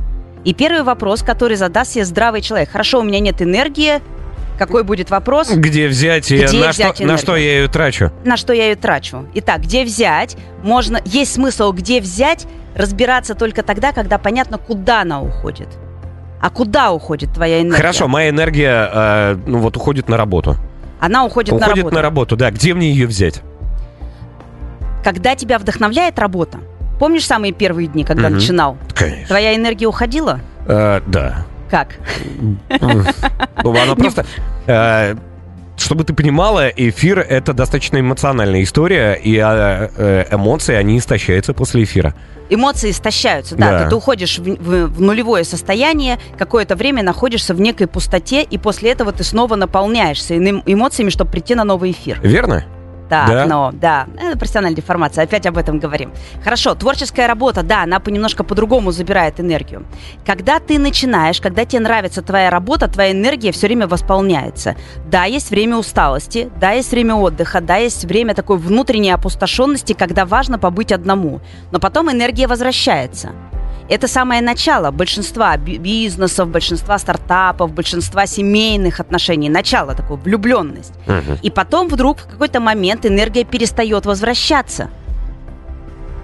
И 0.43 0.53
первый 0.53 0.83
вопрос, 0.83 1.23
который 1.23 1.57
задаст 1.57 1.93
себе 1.93 2.05
здравый 2.05 2.41
человек. 2.41 2.69
Хорошо, 2.69 2.99
у 2.99 3.03
меня 3.03 3.19
нет 3.19 3.41
энергии, 3.41 4.01
какой 4.57 4.83
будет 4.83 5.09
вопрос? 5.09 5.51
Где 5.51 5.87
взять 5.87 6.31
Где 6.31 6.47
на, 6.57 6.69
взять 6.69 6.95
что, 6.95 7.05
на 7.05 7.17
что 7.17 7.35
я 7.35 7.59
ее 7.59 7.67
трачу? 7.67 8.11
На 8.23 8.37
что 8.37 8.53
я 8.53 8.69
ее 8.69 8.75
трачу? 8.75 9.27
Итак, 9.33 9.61
где 9.61 9.83
взять? 9.83 10.37
Можно, 10.63 11.01
есть 11.03 11.33
смысл, 11.33 11.73
где 11.73 11.99
взять, 11.99 12.47
разбираться 12.73 13.35
только 13.35 13.63
тогда, 13.63 13.91
когда 13.91 14.17
понятно, 14.17 14.57
куда 14.57 15.01
она 15.01 15.21
уходит. 15.21 15.67
А 16.41 16.49
куда 16.49 16.91
уходит 16.91 17.33
твоя 17.33 17.61
энергия? 17.61 17.77
Хорошо, 17.77 18.07
моя 18.07 18.29
энергия, 18.29 18.89
э, 18.93 19.37
ну 19.45 19.59
вот 19.59 19.75
уходит 19.77 20.09
на 20.09 20.17
работу. 20.17 20.55
Она 20.99 21.23
уходит, 21.25 21.51
на 21.51 21.57
уходит 21.57 21.77
работу. 21.77 21.95
на 21.95 22.01
работу, 22.01 22.35
да. 22.37 22.51
Где 22.51 22.73
мне 22.73 22.89
ее 22.91 23.07
взять? 23.07 23.41
Когда 25.03 25.35
тебя 25.35 25.59
вдохновляет 25.59 26.17
работа, 26.19 26.59
помнишь 26.99 27.25
самые 27.25 27.53
первые 27.53 27.87
дни, 27.87 28.03
когда 28.03 28.25
Мгм. 28.29 28.35
начинал? 28.35 28.77
Конечно. 28.93 29.27
Твоя 29.27 29.55
энергия 29.55 29.87
уходила? 29.87 30.39
Э, 30.67 31.01
да. 31.05 31.45
Как? 31.69 31.89
Ну, 32.79 33.75
она 33.81 33.95
просто... 33.95 34.25
Чтобы 35.77 36.03
ты 36.03 36.13
понимала, 36.13 36.69
эфир— 36.69 37.19
это 37.29 37.53
достаточно 37.53 37.99
эмоциональная 37.99 38.63
история, 38.63 39.13
и 39.13 39.35
э, 39.35 39.89
э, 39.97 40.25
эмоции, 40.31 40.73
они 40.73 40.97
истощаются 40.97 41.53
после 41.53 41.83
эфира. 41.83 42.13
Эмоции 42.49 42.91
истощаются, 42.91 43.55
да. 43.55 43.71
Да. 43.71 43.83
Ты, 43.83 43.89
ты 43.89 43.95
уходишь 43.95 44.37
в, 44.39 44.43
в- 44.43 44.87
в 44.87 45.01
нулевое 45.01 45.43
состояние, 45.43 46.19
какое-то 46.37 46.75
время 46.75 47.03
находишься 47.03 47.53
в 47.53 47.59
некой 47.59 47.87
пустоте, 47.87 48.43
и 48.43 48.57
после 48.57 48.91
этого 48.91 49.11
ты 49.11 49.23
снова 49.23 49.55
наполняешься 49.55 50.37
эмоциями, 50.37 51.09
чтобы 51.09 51.31
прийти 51.31 51.55
на 51.55 51.63
новый 51.63 51.91
эфир. 51.91 52.19
Верно? 52.21 52.63
Так, 53.09 53.29
Да? 53.29 53.45
но, 53.45 53.71
да, 53.73 54.07
это 54.17 54.37
профессиональная 54.37 54.75
деформация, 54.75 55.23
опять 55.23 55.45
об 55.45 55.57
этом 55.57 55.79
говорим. 55.79 56.11
Хорошо, 56.43 56.73
творческая 56.75 57.27
работа, 57.27 57.63
да, 57.63 57.83
она 57.83 58.01
немножко 58.07 58.43
по-другому 58.43 58.91
забирает 58.91 59.39
энергию. 59.39 59.85
Когда 60.25 60.59
ты 60.59 60.79
начинаешь, 60.79 61.41
когда 61.41 61.65
тебе 61.65 61.81
нравится 61.81 62.21
твоя 62.21 62.49
работа, 62.49 62.87
твоя 62.87 63.11
энергия 63.11 63.51
все 63.51 63.67
время 63.67 63.87
восполняется. 63.87 64.75
Да, 65.05 65.25
есть 65.25 65.51
время 65.51 65.77
усталости, 65.77 66.49
да, 66.59 66.71
есть 66.71 66.91
время 66.91 67.15
отдыха, 67.15 67.61
да, 67.61 67.77
есть 67.77 68.05
время 68.05 68.33
такой 68.33 68.57
внутренней 68.57 69.11
опустошенности, 69.11 69.93
когда 69.93 70.25
важно 70.25 70.57
побыть 70.57 70.91
одному. 70.91 71.41
Но 71.71 71.79
потом 71.79 72.11
энергия 72.11 72.47
возвращается. 72.47 73.31
Это 73.87 74.07
самое 74.07 74.41
начало 74.41 74.89
большинства 74.91 75.55
би- 75.57 75.77
бизнесов, 75.77 76.49
большинства 76.49 76.97
стартапов, 76.97 77.71
большинства 77.71 78.25
семейных 78.25 78.99
отношений. 78.99 79.49
Начало 79.49 79.93
такое, 79.93 80.17
влюбленность. 80.17 80.93
Мгм. 81.05 81.37
И 81.43 81.51
потом 81.51 81.87
вдруг 81.87 82.19
в 82.19 82.27
какой-то 82.27 82.59
момент 82.59 83.05
энергия 83.05 83.43
перестает 83.43 84.05
возвращаться. 84.05 84.89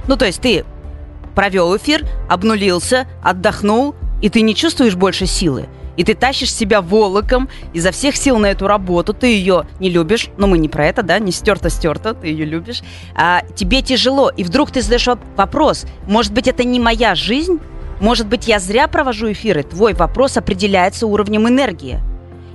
Ну, 0.07 0.17
то 0.17 0.25
есть 0.25 0.41
ты 0.41 0.65
провел 1.35 1.77
эфир, 1.77 2.05
обнулился, 2.29 3.07
отдохнул, 3.23 3.95
и 4.21 4.29
ты 4.29 4.41
не 4.41 4.55
чувствуешь 4.55 4.95
больше 4.95 5.27
силы. 5.27 5.67
И 6.01 6.03
ты 6.03 6.15
тащишь 6.15 6.51
себя 6.51 6.81
волоком 6.81 7.47
изо 7.73 7.91
всех 7.91 8.15
сил 8.15 8.39
на 8.39 8.47
эту 8.47 8.65
работу. 8.65 9.13
Ты 9.13 9.27
ее 9.27 9.67
не 9.79 9.87
любишь, 9.87 10.29
но 10.35 10.47
мы 10.47 10.57
не 10.57 10.67
про 10.67 10.87
это, 10.87 11.03
да, 11.03 11.19
не 11.19 11.31
стерто-стерто, 11.31 12.15
ты 12.15 12.25
ее 12.25 12.43
любишь. 12.43 12.81
А, 13.13 13.43
тебе 13.55 13.83
тяжело, 13.83 14.29
и 14.29 14.43
вдруг 14.43 14.71
ты 14.71 14.81
задаешь 14.81 15.07
воп- 15.07 15.19
вопрос, 15.37 15.85
может 16.07 16.33
быть, 16.33 16.47
это 16.47 16.63
не 16.63 16.79
моя 16.79 17.13
жизнь? 17.13 17.59
Может 17.99 18.25
быть, 18.25 18.47
я 18.47 18.57
зря 18.57 18.87
провожу 18.87 19.31
эфиры? 19.31 19.61
Твой 19.61 19.93
вопрос 19.93 20.37
определяется 20.37 21.05
уровнем 21.05 21.47
энергии. 21.47 21.99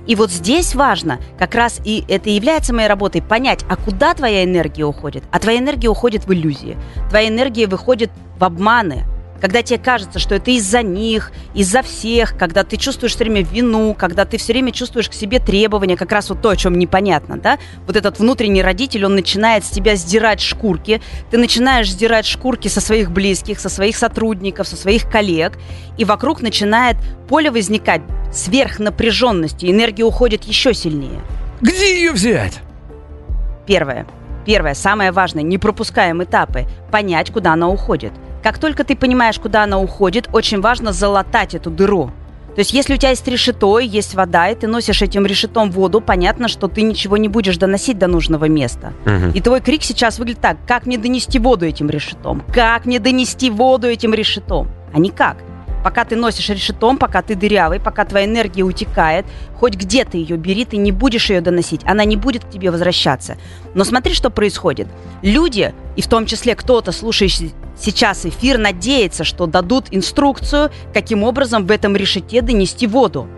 И 0.07 0.15
вот 0.15 0.29
здесь 0.29 0.75
важно, 0.75 1.21
как 1.39 1.55
раз 1.55 1.79
и 1.85 2.03
это 2.09 2.29
является 2.29 2.73
моей 2.73 2.89
работой, 2.89 3.21
понять, 3.21 3.63
а 3.69 3.77
куда 3.77 4.13
твоя 4.13 4.43
энергия 4.43 4.83
уходит? 4.83 5.23
А 5.31 5.39
твоя 5.39 5.59
энергия 5.59 5.87
уходит 5.87 6.25
в 6.25 6.33
иллюзии. 6.33 6.75
Твоя 7.09 7.29
энергия 7.29 7.67
выходит 7.67 8.11
в 8.37 8.43
обманы. 8.43 9.05
Когда 9.41 9.61
тебе 9.61 9.77
кажется, 9.77 10.19
что 10.19 10.35
это 10.35 10.51
из-за 10.51 10.81
них, 10.81 11.31
из-за 11.53 11.81
всех, 11.81 12.37
когда 12.37 12.63
ты 12.63 12.77
чувствуешь 12.77 13.13
все 13.13 13.23
время 13.23 13.43
вину, 13.43 13.93
когда 13.93 14.25
ты 14.25 14.37
все 14.37 14.53
время 14.53 14.71
чувствуешь 14.71 15.09
к 15.09 15.13
себе 15.13 15.39
требования, 15.39 15.95
как 15.95 16.11
раз 16.11 16.29
вот 16.29 16.41
то, 16.41 16.49
о 16.49 16.55
чем 16.55 16.77
непонятно, 16.77 17.37
да? 17.37 17.59
Вот 17.85 17.95
этот 17.95 18.19
внутренний 18.19 18.61
родитель, 18.61 19.05
он 19.05 19.15
начинает 19.15 19.63
с 19.63 19.69
тебя 19.69 19.95
сдирать 19.95 20.41
шкурки, 20.41 21.01
ты 21.29 21.37
начинаешь 21.37 21.91
сдирать 21.91 22.25
шкурки 22.25 22.67
со 22.67 22.81
своих 22.81 23.11
близких, 23.11 23.59
со 23.59 23.69
своих 23.69 23.95
сотрудников, 23.95 24.67
со 24.67 24.75
своих 24.75 25.09
коллег, 25.09 25.57
и 25.97 26.05
вокруг 26.05 26.41
начинает 26.41 26.97
поле 27.29 27.51
возникать 27.51 28.01
сверхнапряженности, 28.31 29.69
энергия 29.69 30.03
уходит 30.03 30.43
еще 30.45 30.73
сильнее. 30.73 31.21
Где 31.61 31.97
ее 31.97 32.11
взять? 32.11 32.59
Первое. 33.65 34.07
Первое, 34.45 34.75
самое 34.75 35.11
важное, 35.11 35.43
не 35.43 35.57
пропускаем 35.57 36.23
этапы, 36.23 36.65
понять, 36.89 37.31
куда 37.31 37.53
она 37.53 37.67
уходит. 37.67 38.13
Как 38.47 38.59
только 38.59 38.85
ты 38.85 38.95
понимаешь, 38.95 39.37
куда 39.39 39.63
она 39.63 39.77
уходит, 39.77 40.29
очень 40.31 40.61
важно 40.61 40.93
залатать 40.93 41.53
эту 41.53 41.69
дыру. 41.69 42.11
То 42.55 42.59
есть, 42.59 42.71
если 42.71 42.93
у 42.93 42.97
тебя 42.97 43.09
есть 43.09 43.27
решето, 43.27 43.77
есть 43.77 44.15
вода, 44.15 44.47
и 44.47 44.55
ты 44.55 44.67
носишь 44.67 45.01
этим 45.01 45.25
решетом 45.25 45.69
воду, 45.69 45.99
понятно, 45.99 46.47
что 46.47 46.69
ты 46.69 46.81
ничего 46.81 47.17
не 47.17 47.27
будешь 47.27 47.57
доносить 47.57 47.97
до 47.97 48.07
нужного 48.07 48.45
места. 48.45 48.93
Мгм. 49.03 49.31
И 49.31 49.41
твой 49.41 49.59
крик 49.59 49.83
сейчас 49.83 50.17
выглядит 50.17 50.39
так. 50.39 50.55
Как 50.65 50.85
мне 50.85 50.97
донести 50.97 51.39
воду 51.39 51.65
этим 51.65 51.89
решетом? 51.89 52.41
Как 52.53 52.85
мне 52.85 52.99
донести 52.99 53.49
воду 53.49 53.87
этим 53.87 54.13
решетом? 54.13 54.69
А 54.93 54.99
никак. 54.99 55.43
Пока 55.87 56.03
ты 56.03 56.17
носишь 56.17 56.49
решетом, 56.49 56.97
пока 56.97 57.21
ты 57.21 57.33
дырявый, 57.33 57.79
пока 57.79 58.03
твоя 58.03 58.25
энергия 58.25 58.63
утекает, 58.63 59.25
хоть 59.57 59.75
где 59.75 60.03
ты 60.03 60.17
ее 60.17 60.35
бери, 60.35 60.65
ты 60.65 60.75
не 60.75 60.91
будешь 60.91 61.29
ее 61.29 61.39
доносить, 61.39 61.79
она 61.85 62.03
не 62.03 62.17
будет 62.17 62.43
к 62.43 62.49
тебе 62.49 62.71
возвращаться. 62.71 63.37
Но 63.73 63.85
смотри, 63.85 64.13
что 64.13 64.29
происходит. 64.29 64.89
Люди, 65.21 65.73
и 65.95 66.01
в 66.01 66.07
том 66.09 66.25
числе 66.25 66.55
кто-то, 66.55 66.91
слушающий 66.91 67.53
сейчас 67.79 68.25
эфир, 68.25 68.57
надеется, 68.57 69.23
что 69.23 69.45
дадут 69.45 69.85
инструкцию, 69.91 70.71
каким 70.93 71.23
образом 71.23 71.65
в 71.65 71.71
этом 71.71 71.95
решете 71.95 72.41
донести 72.41 72.85
воду. 72.85 73.29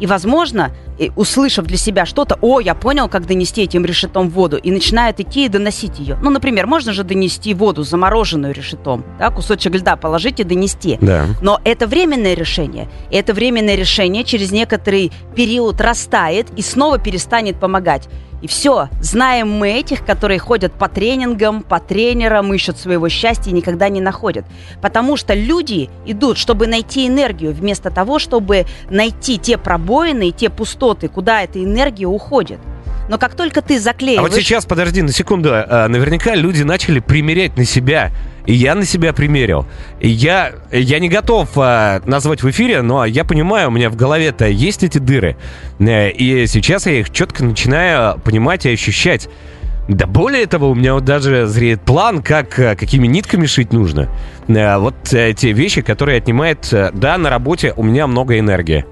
И, 0.00 0.06
возможно, 0.06 0.72
услышав 1.16 1.66
для 1.66 1.76
себя 1.76 2.06
что-то, 2.06 2.38
о, 2.40 2.60
я 2.60 2.74
понял, 2.74 3.08
как 3.08 3.26
донести 3.26 3.62
этим 3.62 3.84
решетом 3.84 4.30
воду, 4.30 4.56
и 4.56 4.70
начинают 4.70 5.20
идти 5.20 5.46
и 5.46 5.48
доносить 5.48 5.98
ее. 5.98 6.18
Ну, 6.22 6.30
например, 6.30 6.66
можно 6.66 6.92
же 6.92 7.04
донести 7.04 7.54
воду, 7.54 7.82
замороженную 7.82 8.52
решетом, 8.52 9.04
да, 9.18 9.30
кусочек 9.30 9.74
льда 9.74 9.96
положить 9.96 10.40
и 10.40 10.44
донести. 10.44 10.98
Да. 11.00 11.26
Но 11.40 11.60
это 11.64 11.86
временное 11.86 12.34
решение. 12.34 12.88
И 13.10 13.16
это 13.16 13.34
временное 13.34 13.76
решение 13.76 14.24
через 14.24 14.50
некоторый 14.52 15.12
период 15.34 15.80
растает 15.80 16.48
и 16.56 16.62
снова 16.62 16.98
перестанет 16.98 17.58
помогать. 17.60 18.08
И 18.42 18.48
все, 18.48 18.88
знаем 19.00 19.48
мы 19.50 19.70
этих, 19.70 20.04
которые 20.04 20.40
ходят 20.40 20.72
по 20.72 20.88
тренингам, 20.88 21.62
по 21.62 21.78
тренерам, 21.78 22.52
ищут 22.52 22.76
своего 22.76 23.08
счастья 23.08 23.50
и 23.50 23.54
никогда 23.54 23.88
не 23.88 24.00
находят. 24.00 24.44
Потому 24.82 25.16
что 25.16 25.32
люди 25.32 25.88
идут, 26.06 26.38
чтобы 26.38 26.66
найти 26.66 27.06
энергию, 27.06 27.52
вместо 27.52 27.90
того, 27.90 28.18
чтобы 28.18 28.66
найти 28.90 29.38
те 29.38 29.56
пробоины 29.56 30.28
и 30.28 30.32
те 30.32 30.50
пустоты, 30.50 31.06
куда 31.08 31.42
эта 31.42 31.62
энергия 31.62 32.06
уходит. 32.06 32.58
Но 33.08 33.18
как 33.18 33.34
только 33.34 33.62
ты 33.62 33.76
А 33.76 33.80
заклеиваешь... 33.80 34.30
вот 34.30 34.34
сейчас, 34.40 34.64
подожди, 34.64 35.02
на 35.02 35.12
секунду. 35.12 35.50
э, 35.50 35.88
Наверняка 35.88 36.34
люди 36.34 36.62
начали 36.62 37.00
примерять 37.00 37.56
на 37.56 37.64
себя. 37.64 38.10
И 38.46 38.54
я 38.54 38.74
на 38.74 38.84
себя 38.84 39.12
примерил. 39.12 39.66
И 40.00 40.08
я, 40.08 40.52
я 40.72 40.98
не 40.98 41.08
готов 41.08 41.50
э, 41.56 42.00
назвать 42.06 42.42
в 42.42 42.50
эфире, 42.50 42.82
но 42.82 43.04
я 43.04 43.24
понимаю, 43.24 43.68
у 43.68 43.70
меня 43.70 43.88
в 43.90 43.96
голове-то 43.96 44.46
есть 44.48 44.82
эти 44.82 44.98
дыры. 44.98 45.36
Э, 45.78 46.10
И 46.10 46.46
сейчас 46.46 46.86
я 46.86 46.92
их 47.00 47.10
четко 47.10 47.44
начинаю 47.44 48.18
понимать 48.20 48.66
и 48.66 48.72
ощущать. 48.72 49.28
Да 49.88 50.06
более 50.06 50.46
того, 50.46 50.70
у 50.70 50.74
меня 50.76 50.94
вот 50.94 51.04
даже 51.04 51.46
зреет 51.46 51.82
план, 51.82 52.22
как, 52.22 52.58
э, 52.58 52.74
какими 52.76 53.06
нитками 53.06 53.46
шить 53.46 53.72
нужно. 53.72 54.08
Э, 54.48 54.78
Вот 54.78 55.12
э, 55.12 55.34
те 55.34 55.52
вещи, 55.52 55.82
которые 55.82 56.18
отнимает... 56.18 56.72
э, 56.72 56.90
Да, 56.94 57.18
на 57.18 57.30
работе 57.30 57.74
у 57.76 57.82
меня 57.82 58.06
много 58.06 58.38
энергии. 58.38 58.84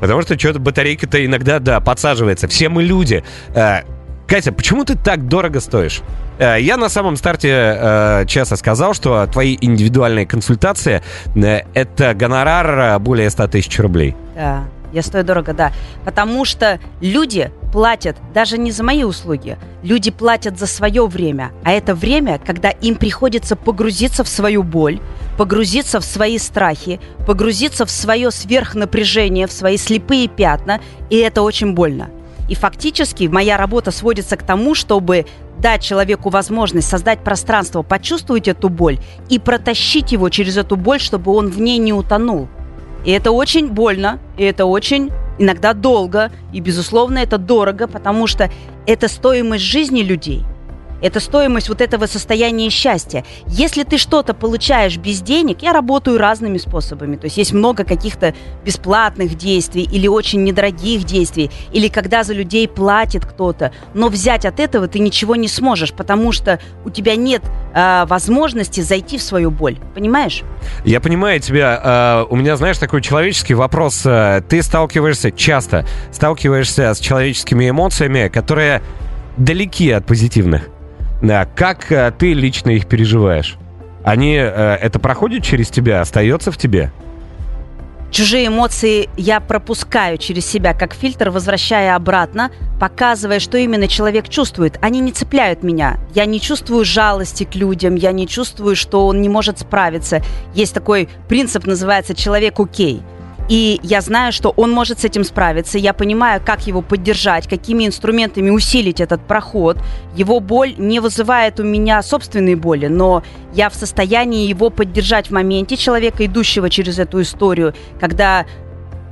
Потому 0.00 0.22
что 0.22 0.38
что-то 0.38 0.58
батарейка-то 0.58 1.24
иногда, 1.24 1.58
да, 1.58 1.80
подсаживается. 1.80 2.48
Все 2.48 2.68
мы 2.68 2.82
люди. 2.82 3.24
Э, 3.54 3.80
Катя, 4.26 4.52
почему 4.52 4.84
ты 4.84 4.96
так 4.96 5.28
дорого 5.28 5.60
стоишь? 5.60 6.02
Э, 6.38 6.56
Я 6.60 6.76
на 6.76 6.88
самом 6.88 7.16
старте 7.16 7.48
э, 7.50 8.24
часа 8.26 8.56
сказал, 8.56 8.92
что 8.94 9.26
твои 9.26 9.56
индивидуальные 9.60 10.26
консультации 10.26 11.02
э, 11.34 11.60
это 11.74 12.14
гонорар 12.14 12.78
э, 12.78 12.98
более 12.98 13.30
100 13.30 13.48
тысяч 13.48 13.78
рублей. 13.78 14.14
Да, 14.34 14.64
я 14.92 15.02
стою 15.02 15.24
дорого, 15.24 15.52
да. 15.52 15.72
Потому 16.04 16.44
что 16.44 16.78
люди 17.00 17.50
платят 17.76 18.16
даже 18.32 18.56
не 18.56 18.70
за 18.70 18.82
мои 18.82 19.04
услуги. 19.04 19.58
Люди 19.82 20.10
платят 20.10 20.58
за 20.58 20.66
свое 20.66 21.06
время. 21.06 21.52
А 21.62 21.72
это 21.72 21.94
время, 21.94 22.40
когда 22.42 22.70
им 22.70 22.94
приходится 22.94 23.54
погрузиться 23.54 24.24
в 24.24 24.28
свою 24.28 24.62
боль, 24.62 24.98
погрузиться 25.36 26.00
в 26.00 26.04
свои 26.06 26.38
страхи, 26.38 27.00
погрузиться 27.26 27.84
в 27.84 27.90
свое 27.90 28.30
сверхнапряжение, 28.30 29.46
в 29.46 29.52
свои 29.52 29.76
слепые 29.76 30.26
пятна. 30.26 30.80
И 31.10 31.16
это 31.18 31.42
очень 31.42 31.74
больно. 31.74 32.08
И 32.48 32.54
фактически 32.54 33.24
моя 33.24 33.58
работа 33.58 33.90
сводится 33.90 34.38
к 34.38 34.42
тому, 34.42 34.74
чтобы 34.74 35.26
дать 35.58 35.82
человеку 35.82 36.30
возможность 36.30 36.88
создать 36.88 37.18
пространство, 37.18 37.82
почувствовать 37.82 38.48
эту 38.48 38.70
боль 38.70 39.00
и 39.28 39.38
протащить 39.38 40.12
его 40.12 40.30
через 40.30 40.56
эту 40.56 40.76
боль, 40.76 40.98
чтобы 40.98 41.30
он 41.30 41.50
в 41.50 41.60
ней 41.60 41.76
не 41.76 41.92
утонул. 41.92 42.48
И 43.04 43.10
это 43.10 43.32
очень 43.32 43.68
больно, 43.68 44.18
и 44.38 44.44
это 44.44 44.64
очень 44.64 45.10
иногда 45.38 45.74
долго, 45.74 46.30
и, 46.52 46.60
безусловно, 46.60 47.18
это 47.18 47.38
дорого, 47.38 47.86
потому 47.86 48.26
что 48.26 48.50
это 48.86 49.08
стоимость 49.08 49.64
жизни 49.64 50.00
людей. 50.00 50.44
Это 51.02 51.20
стоимость 51.20 51.68
вот 51.68 51.80
этого 51.80 52.06
состояния 52.06 52.70
счастья. 52.70 53.24
Если 53.46 53.82
ты 53.82 53.98
что-то 53.98 54.34
получаешь 54.34 54.96
без 54.96 55.20
денег, 55.20 55.62
я 55.62 55.72
работаю 55.72 56.18
разными 56.18 56.58
способами. 56.58 57.16
То 57.16 57.26
есть 57.26 57.36
есть 57.36 57.52
много 57.52 57.84
каких-то 57.84 58.34
бесплатных 58.64 59.34
действий 59.36 59.82
или 59.82 60.06
очень 60.06 60.42
недорогих 60.44 61.04
действий, 61.04 61.50
или 61.72 61.88
когда 61.88 62.24
за 62.24 62.32
людей 62.34 62.66
платит 62.68 63.26
кто-то. 63.26 63.72
Но 63.94 64.08
взять 64.08 64.44
от 64.44 64.60
этого 64.60 64.88
ты 64.88 64.98
ничего 64.98 65.36
не 65.36 65.48
сможешь, 65.48 65.92
потому 65.92 66.32
что 66.32 66.60
у 66.84 66.90
тебя 66.90 67.16
нет 67.16 67.42
э, 67.74 68.04
возможности 68.06 68.80
зайти 68.80 69.18
в 69.18 69.22
свою 69.22 69.50
боль. 69.50 69.78
Понимаешь? 69.94 70.42
Я 70.84 71.00
понимаю 71.00 71.40
тебя. 71.40 72.24
э, 72.28 72.32
У 72.32 72.36
меня, 72.36 72.56
знаешь, 72.56 72.78
такой 72.78 73.02
человеческий 73.02 73.54
вопрос. 73.54 74.02
Э, 74.04 74.42
Ты 74.48 74.62
сталкиваешься 74.62 75.30
часто, 75.30 75.86
сталкиваешься 76.12 76.94
с 76.94 76.98
человеческими 77.00 77.68
эмоциями, 77.70 78.28
которые 78.28 78.82
далеки 79.36 79.90
от 79.90 80.06
позитивных. 80.06 80.68
Как 81.20 81.90
э, 81.90 82.12
ты 82.16 82.32
лично 82.34 82.70
их 82.70 82.86
переживаешь? 82.86 83.56
Они, 84.04 84.36
э, 84.36 84.44
это 84.80 84.98
проходит 84.98 85.42
через 85.42 85.68
тебя, 85.68 86.00
остается 86.00 86.52
в 86.52 86.58
тебе? 86.58 86.92
Чужие 88.10 88.46
эмоции 88.46 89.10
я 89.16 89.40
пропускаю 89.40 90.16
через 90.16 90.46
себя 90.46 90.74
как 90.74 90.94
фильтр, 90.94 91.30
возвращая 91.30 91.96
обратно, 91.96 92.50
показывая, 92.80 93.40
что 93.40 93.58
именно 93.58 93.88
человек 93.88 94.28
чувствует. 94.28 94.78
Они 94.80 95.00
не 95.00 95.12
цепляют 95.12 95.62
меня. 95.62 95.98
Я 96.14 96.24
не 96.24 96.40
чувствую 96.40 96.84
жалости 96.84 97.44
к 97.44 97.54
людям, 97.56 97.94
я 97.96 98.12
не 98.12 98.28
чувствую, 98.28 98.76
что 98.76 99.06
он 99.06 99.20
не 99.20 99.28
может 99.28 99.58
справиться. 99.58 100.22
Есть 100.54 100.72
такой 100.72 101.08
принцип, 101.28 101.66
называется 101.66 102.14
«человек 102.14 102.60
окей». 102.60 103.02
И 103.48 103.78
я 103.82 104.00
знаю, 104.00 104.32
что 104.32 104.52
он 104.56 104.72
может 104.72 105.00
с 105.00 105.04
этим 105.04 105.22
справиться. 105.24 105.78
Я 105.78 105.92
понимаю, 105.92 106.42
как 106.44 106.66
его 106.66 106.82
поддержать, 106.82 107.48
какими 107.48 107.86
инструментами 107.86 108.50
усилить 108.50 109.00
этот 109.00 109.20
проход. 109.26 109.78
Его 110.16 110.40
боль 110.40 110.74
не 110.78 111.00
вызывает 111.00 111.60
у 111.60 111.62
меня 111.62 112.02
собственной 112.02 112.56
боли, 112.56 112.88
но 112.88 113.22
я 113.54 113.70
в 113.70 113.74
состоянии 113.74 114.48
его 114.48 114.70
поддержать 114.70 115.28
в 115.28 115.30
моменте 115.32 115.76
человека, 115.76 116.26
идущего 116.26 116.68
через 116.70 116.98
эту 116.98 117.22
историю, 117.22 117.74
когда 118.00 118.46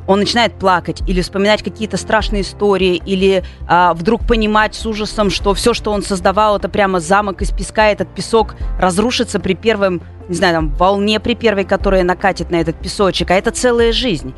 он 0.06 0.18
начинает 0.18 0.54
плакать 0.54 1.02
или 1.06 1.20
вспоминать 1.22 1.62
какие-то 1.62 1.96
страшные 1.96 2.42
истории, 2.42 3.00
или 3.04 3.44
а, 3.66 3.94
вдруг 3.94 4.26
понимать 4.26 4.74
с 4.74 4.84
ужасом, 4.86 5.30
что 5.30 5.54
все, 5.54 5.74
что 5.74 5.92
он 5.92 6.02
создавал, 6.02 6.56
это 6.56 6.68
прямо 6.68 7.00
замок 7.00 7.42
из 7.42 7.50
песка, 7.50 7.88
этот 7.88 8.08
песок 8.14 8.54
разрушится 8.78 9.40
при 9.40 9.54
первом, 9.54 10.02
не 10.28 10.34
знаю, 10.34 10.54
там, 10.54 10.74
волне 10.74 11.20
при 11.20 11.34
первой, 11.34 11.64
которая 11.64 12.02
накатит 12.02 12.50
на 12.50 12.56
этот 12.56 12.76
песочек, 12.76 13.30
а 13.30 13.34
это 13.34 13.50
целая 13.50 13.92
жизнь. 13.92 14.34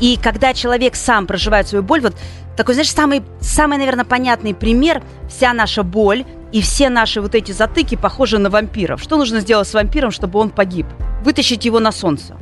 И 0.00 0.18
когда 0.20 0.54
человек 0.54 0.96
сам 0.96 1.26
проживает 1.26 1.68
свою 1.68 1.84
боль, 1.84 2.00
вот 2.00 2.14
такой, 2.56 2.74
знаешь, 2.74 2.90
самый, 2.90 3.22
самый, 3.40 3.78
наверное, 3.78 4.04
понятный 4.04 4.54
пример, 4.54 5.02
вся 5.28 5.52
наша 5.52 5.82
боль 5.82 6.24
и 6.52 6.62
все 6.62 6.88
наши 6.88 7.20
вот 7.20 7.34
эти 7.34 7.52
затыки 7.52 7.96
похожи 7.96 8.38
на 8.38 8.50
вампиров. 8.50 9.02
Что 9.02 9.16
нужно 9.16 9.40
сделать 9.40 9.68
с 9.68 9.74
вампиром, 9.74 10.10
чтобы 10.10 10.38
он 10.38 10.50
погиб? 10.50 10.86
Вытащить 11.22 11.64
его 11.64 11.80
на 11.80 11.92
солнце. 11.92 12.36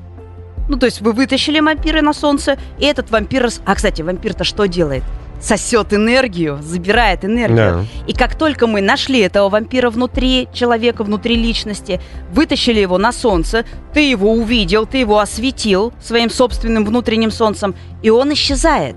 Ну, 0.68 0.76
то 0.76 0.86
есть 0.86 1.00
вы 1.00 1.12
вытащили 1.12 1.60
вампира 1.60 2.02
на 2.02 2.12
солнце, 2.12 2.58
и 2.78 2.84
этот 2.84 3.10
вампир... 3.10 3.48
А, 3.64 3.74
кстати, 3.74 4.02
вампир-то 4.02 4.44
что 4.44 4.66
делает? 4.66 5.02
Сосет 5.40 5.94
энергию, 5.94 6.58
забирает 6.60 7.24
энергию. 7.24 7.56
Да. 7.56 7.84
И 8.06 8.12
как 8.12 8.36
только 8.36 8.66
мы 8.66 8.80
нашли 8.80 9.20
этого 9.20 9.48
вампира 9.48 9.88
внутри 9.88 10.48
человека, 10.52 11.04
внутри 11.04 11.36
личности, 11.36 12.00
вытащили 12.32 12.80
его 12.80 12.98
на 12.98 13.12
солнце, 13.12 13.64
ты 13.94 14.10
его 14.10 14.32
увидел, 14.32 14.84
ты 14.84 14.98
его 14.98 15.20
осветил 15.20 15.92
своим 16.00 16.28
собственным 16.28 16.84
внутренним 16.84 17.30
солнцем, 17.30 17.74
и 18.02 18.10
он 18.10 18.32
исчезает. 18.32 18.96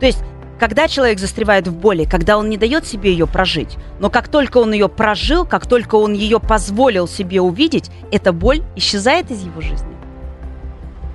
То 0.00 0.06
есть 0.06 0.18
когда 0.58 0.88
человек 0.88 1.18
застревает 1.18 1.66
в 1.68 1.74
боли, 1.74 2.04
когда 2.04 2.36
он 2.36 2.50
не 2.50 2.58
дает 2.58 2.86
себе 2.86 3.12
ее 3.12 3.26
прожить, 3.26 3.78
но 3.98 4.10
как 4.10 4.28
только 4.28 4.58
он 4.58 4.72
ее 4.74 4.90
прожил, 4.90 5.46
как 5.46 5.66
только 5.66 5.94
он 5.94 6.12
ее 6.12 6.38
позволил 6.38 7.08
себе 7.08 7.40
увидеть, 7.40 7.90
эта 8.12 8.32
боль 8.32 8.62
исчезает 8.76 9.30
из 9.30 9.42
его 9.42 9.62
жизни. 9.62 9.99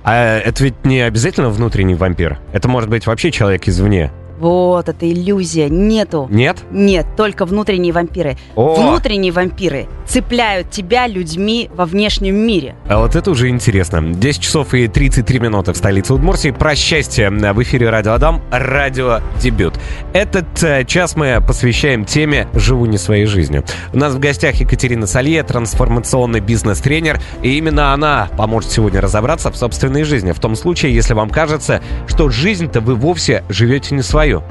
А 0.06 0.38
это 0.38 0.62
ведь 0.62 0.84
не 0.84 1.00
обязательно 1.00 1.50
внутренний 1.50 1.96
вампир. 1.96 2.38
Это 2.52 2.68
может 2.68 2.88
быть 2.88 3.08
вообще 3.08 3.32
человек 3.32 3.66
извне. 3.66 4.12
Вот, 4.38 4.88
это 4.88 5.10
иллюзия. 5.10 5.68
Нету. 5.68 6.28
Нет? 6.30 6.58
Нет, 6.70 7.06
только 7.16 7.44
внутренние 7.44 7.92
вампиры. 7.92 8.36
О! 8.54 8.74
Внутренние 8.74 9.32
вампиры 9.32 9.86
цепляют 10.06 10.70
тебя 10.70 11.06
людьми 11.06 11.70
во 11.74 11.84
внешнем 11.84 12.36
мире. 12.36 12.76
А 12.88 12.98
вот 12.98 13.16
это 13.16 13.30
уже 13.30 13.48
интересно. 13.48 14.02
10 14.14 14.40
часов 14.40 14.74
и 14.74 14.88
33 14.88 15.38
минуты 15.40 15.72
в 15.72 15.76
столице 15.76 16.14
Удмуртии. 16.14 16.50
Про 16.50 16.74
счастье 16.74 17.30
в 17.30 17.62
эфире 17.62 17.90
Радио 17.90 18.12
Адам. 18.12 18.42
Радио 18.50 19.20
Дебют. 19.40 19.74
Этот 20.12 20.62
э, 20.62 20.84
час 20.84 21.16
мы 21.16 21.42
посвящаем 21.46 22.04
теме 22.04 22.48
«Живу 22.54 22.86
не 22.86 22.98
своей 22.98 23.26
жизнью». 23.26 23.64
У 23.92 23.98
нас 23.98 24.14
в 24.14 24.18
гостях 24.18 24.56
Екатерина 24.56 25.06
Салье, 25.06 25.42
трансформационный 25.42 26.40
бизнес-тренер. 26.40 27.20
И 27.42 27.56
именно 27.56 27.92
она 27.92 28.28
поможет 28.36 28.70
сегодня 28.70 29.00
разобраться 29.00 29.50
в 29.50 29.56
собственной 29.56 30.04
жизни. 30.04 30.32
В 30.32 30.40
том 30.40 30.56
случае, 30.56 30.94
если 30.94 31.14
вам 31.14 31.30
кажется, 31.30 31.82
что 32.06 32.28
жизнь-то 32.28 32.80
вы 32.80 32.94
вовсе 32.94 33.44
живете 33.48 33.94
не 33.94 34.02
свою. 34.26 34.42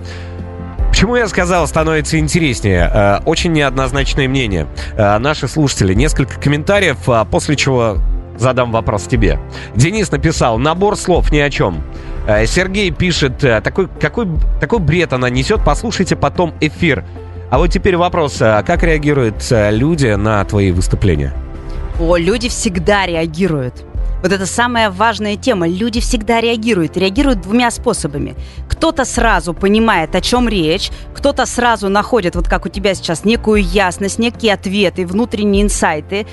Почему 0.90 1.18
я 1.18 1.28
сказал, 1.28 1.68
становится 1.68 2.18
интереснее? 2.18 2.90
Э, 2.94 3.20
Очень 3.26 3.52
неоднозначное 3.52 4.30
мнение. 4.30 4.68
Э, 4.96 5.18
Наши 5.18 5.48
слушатели, 5.48 5.94
несколько 5.94 6.40
комментариев, 6.40 6.98
а 7.08 7.26
после 7.26 7.58
чего 7.58 7.98
задам 8.38 8.72
вопрос 8.72 9.04
тебе. 9.04 9.40
Денис 9.76 10.10
написал, 10.12 10.58
набор 10.58 10.96
слов 10.96 11.32
ни 11.32 11.40
о 11.40 11.50
чем. 11.50 11.84
Э, 12.28 12.46
Сергей 12.46 12.92
пишет, 12.92 13.40
такой, 13.40 13.90
какой, 14.00 14.28
такой 14.62 14.80
бред 14.80 15.12
она 15.12 15.30
несет, 15.30 15.62
послушайте 15.66 16.16
потом 16.16 16.54
эфир. 16.62 17.04
А 17.52 17.58
вот 17.58 17.68
теперь 17.68 17.98
вопрос, 17.98 18.38
как 18.38 18.82
реагируют 18.84 19.46
люди 19.52 20.08
на 20.08 20.44
твои 20.46 20.72
выступления? 20.72 21.34
О, 22.00 22.18
люди 22.18 22.50
всегда 22.50 23.06
реагируют. 23.06 23.86
Вот 24.26 24.32
это 24.32 24.48
самая 24.48 24.90
важная 24.90 25.36
тема. 25.36 25.68
Люди 25.68 26.02
всегда 26.02 26.42
реагируют. 26.42 26.98
Реагируют 26.98 27.42
двумя 27.42 27.70
способами. 27.70 28.34
Кто-то 28.68 29.06
сразу 29.06 29.54
понимает, 29.54 30.16
о 30.16 30.22
чем 30.22 30.50
речь, 30.50 30.90
кто-то 31.14 31.46
сразу 31.46 31.90
находит, 31.90 32.36
вот 32.36 32.48
как 32.48 32.66
у 32.66 32.70
тебя 32.70 32.96
сейчас, 32.96 33.24
некую 33.24 33.62
ясность, 33.62 34.18
некие 34.18 34.56
ответы, 34.56 35.06
внутренние 35.06 35.62
инсайты, 35.62 36.26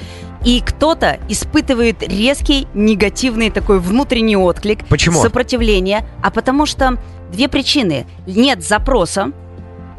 и 0.42 0.62
кто-то 0.64 1.20
испытывает 1.28 2.02
резкий 2.02 2.66
негативный 2.72 3.50
такой 3.50 3.78
внутренний 3.78 4.38
отклик, 4.38 4.86
Почему? 4.88 5.20
сопротивление, 5.20 6.08
а 6.22 6.30
потому 6.30 6.64
что 6.64 6.96
две 7.30 7.46
причины. 7.46 8.06
Нет 8.26 8.64
запроса, 8.64 9.32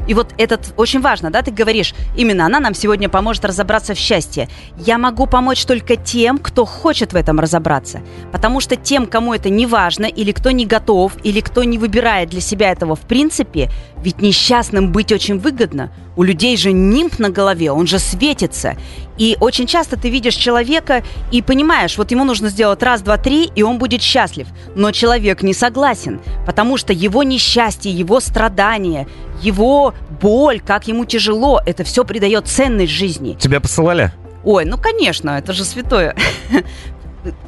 и 0.06 0.14
вот 0.14 0.34
этот 0.38 0.74
очень 0.76 1.00
важно, 1.00 1.30
да, 1.30 1.42
ты 1.42 1.50
говоришь, 1.50 1.94
именно 2.16 2.46
она 2.46 2.60
нам 2.60 2.74
сегодня 2.74 3.08
поможет 3.08 3.44
разобраться 3.44 3.94
в 3.94 3.98
счастье. 3.98 4.48
Я 4.76 4.98
могу 4.98 5.26
помочь 5.26 5.64
только 5.64 5.96
тем, 5.96 6.38
кто 6.38 6.64
хочет 6.64 7.12
в 7.12 7.16
этом 7.16 7.40
разобраться. 7.40 8.02
Потому 8.32 8.60
что 8.60 8.76
тем, 8.76 9.06
кому 9.06 9.34
это 9.34 9.48
не 9.48 9.66
важно, 9.66 10.06
или 10.06 10.32
кто 10.32 10.50
не 10.50 10.66
готов, 10.66 11.12
или 11.22 11.40
кто 11.40 11.64
не 11.64 11.78
выбирает 11.78 12.30
для 12.30 12.40
себя 12.40 12.72
этого 12.72 12.96
в 12.96 13.00
принципе, 13.00 13.70
Ведь 13.96 14.20
несчастным 14.20 14.92
быть 14.92 15.12
очень 15.12 15.38
выгодно. 15.38 15.90
У 16.16 16.22
людей 16.22 16.56
же 16.56 16.72
нимб 16.72 17.18
на 17.18 17.30
голове, 17.30 17.72
он 17.72 17.86
же 17.86 17.98
светится. 17.98 18.76
И 19.18 19.36
очень 19.40 19.66
часто 19.66 19.96
ты 19.96 20.10
видишь 20.10 20.34
человека 20.34 21.02
и 21.30 21.42
понимаешь, 21.42 21.98
вот 21.98 22.10
ему 22.10 22.24
нужно 22.24 22.48
сделать 22.48 22.82
раз, 22.82 23.02
два, 23.02 23.16
три, 23.16 23.50
и 23.54 23.62
он 23.62 23.78
будет 23.78 24.02
счастлив. 24.02 24.46
Но 24.74 24.90
человек 24.92 25.42
не 25.42 25.54
согласен, 25.54 26.20
потому 26.46 26.76
что 26.76 26.92
его 26.92 27.22
несчастье, 27.22 27.92
его 27.92 28.20
страдания, 28.20 29.06
его 29.40 29.94
боль, 30.20 30.60
как 30.60 30.88
ему 30.88 31.04
тяжело, 31.04 31.60
это 31.64 31.84
все 31.84 32.04
придает 32.04 32.46
ценность 32.48 32.92
жизни. 32.92 33.36
Тебя 33.38 33.60
посылали? 33.60 34.12
Ой, 34.44 34.64
ну 34.66 34.76
конечно, 34.76 35.30
это 35.30 35.52
же 35.52 35.64
святое. 35.64 36.14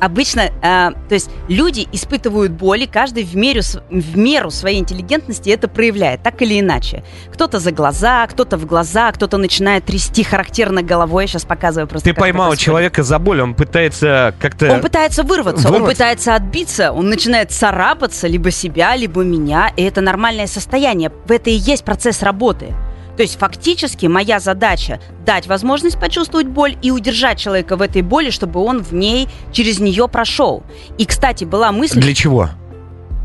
обычно, 0.01 0.41
э, 0.41 0.51
то 0.61 1.15
есть 1.15 1.31
люди 1.49 1.87
испытывают 1.93 2.53
боли, 2.53 2.87
каждый 2.87 3.25
в 3.25 3.37
меру, 3.37 3.61
в 3.91 4.17
меру 4.17 4.51
своей 4.51 4.79
интеллигентности 4.79 5.51
это 5.51 5.69
проявляет, 5.69 6.23
так 6.23 6.41
или 6.43 6.61
иначе. 6.61 7.05
Кто-то 7.33 7.59
за 7.59 7.73
глаза, 7.73 8.27
кто-то 8.27 8.57
в 8.57 8.67
глаза, 8.67 9.13
кто-то 9.13 9.37
начинает 9.39 9.85
трясти 9.85 10.23
характерно 10.23 10.83
головой. 10.83 11.25
Я 11.25 11.29
сейчас 11.29 11.45
показываю 11.45 11.89
просто. 11.89 12.09
Ты 12.09 12.15
поймал 12.15 12.57
человека 12.57 13.03
за 13.03 13.19
боль, 13.19 13.41
он 13.41 13.55
пытается 13.55 14.35
как-то... 14.41 14.73
Он 14.73 14.81
пытается 14.81 15.23
вырваться, 15.23 15.69
вырваться, 15.69 15.83
он 15.83 15.89
пытается 15.89 16.35
отбиться, 16.35 16.93
он 16.93 17.09
начинает 17.09 17.51
царапаться 17.51 18.27
либо 18.27 18.51
себя, 18.51 18.97
либо 18.97 19.23
меня, 19.23 19.73
и 19.77 19.83
это 19.83 20.01
нормальное 20.01 20.47
состояние. 20.47 21.13
В 21.27 21.31
это 21.31 21.51
и 21.51 21.55
есть 21.55 21.85
процесс 21.85 22.23
работы. 22.23 22.75
То 23.17 23.23
есть 23.23 23.39
фактически 23.39 24.07
моя 24.07 24.41
задача 24.41 25.01
дать 25.25 25.47
возможность 25.47 25.99
почувствовать 25.99 26.47
боль 26.47 26.77
и 26.83 26.91
удержать 26.91 27.39
человека 27.39 27.77
в 27.77 27.83
этой 27.83 28.03
боли, 28.03 28.31
чтобы 28.31 28.61
он 28.61 28.83
в 28.83 28.93
ней 28.93 29.29
через 29.53 29.79
нее 29.79 30.09
прошел. 30.09 30.63
И, 30.99 31.07
кстати, 31.07 31.45
была 31.45 31.73
мысль... 31.73 32.01
Для 32.01 32.15
чего? 32.15 32.51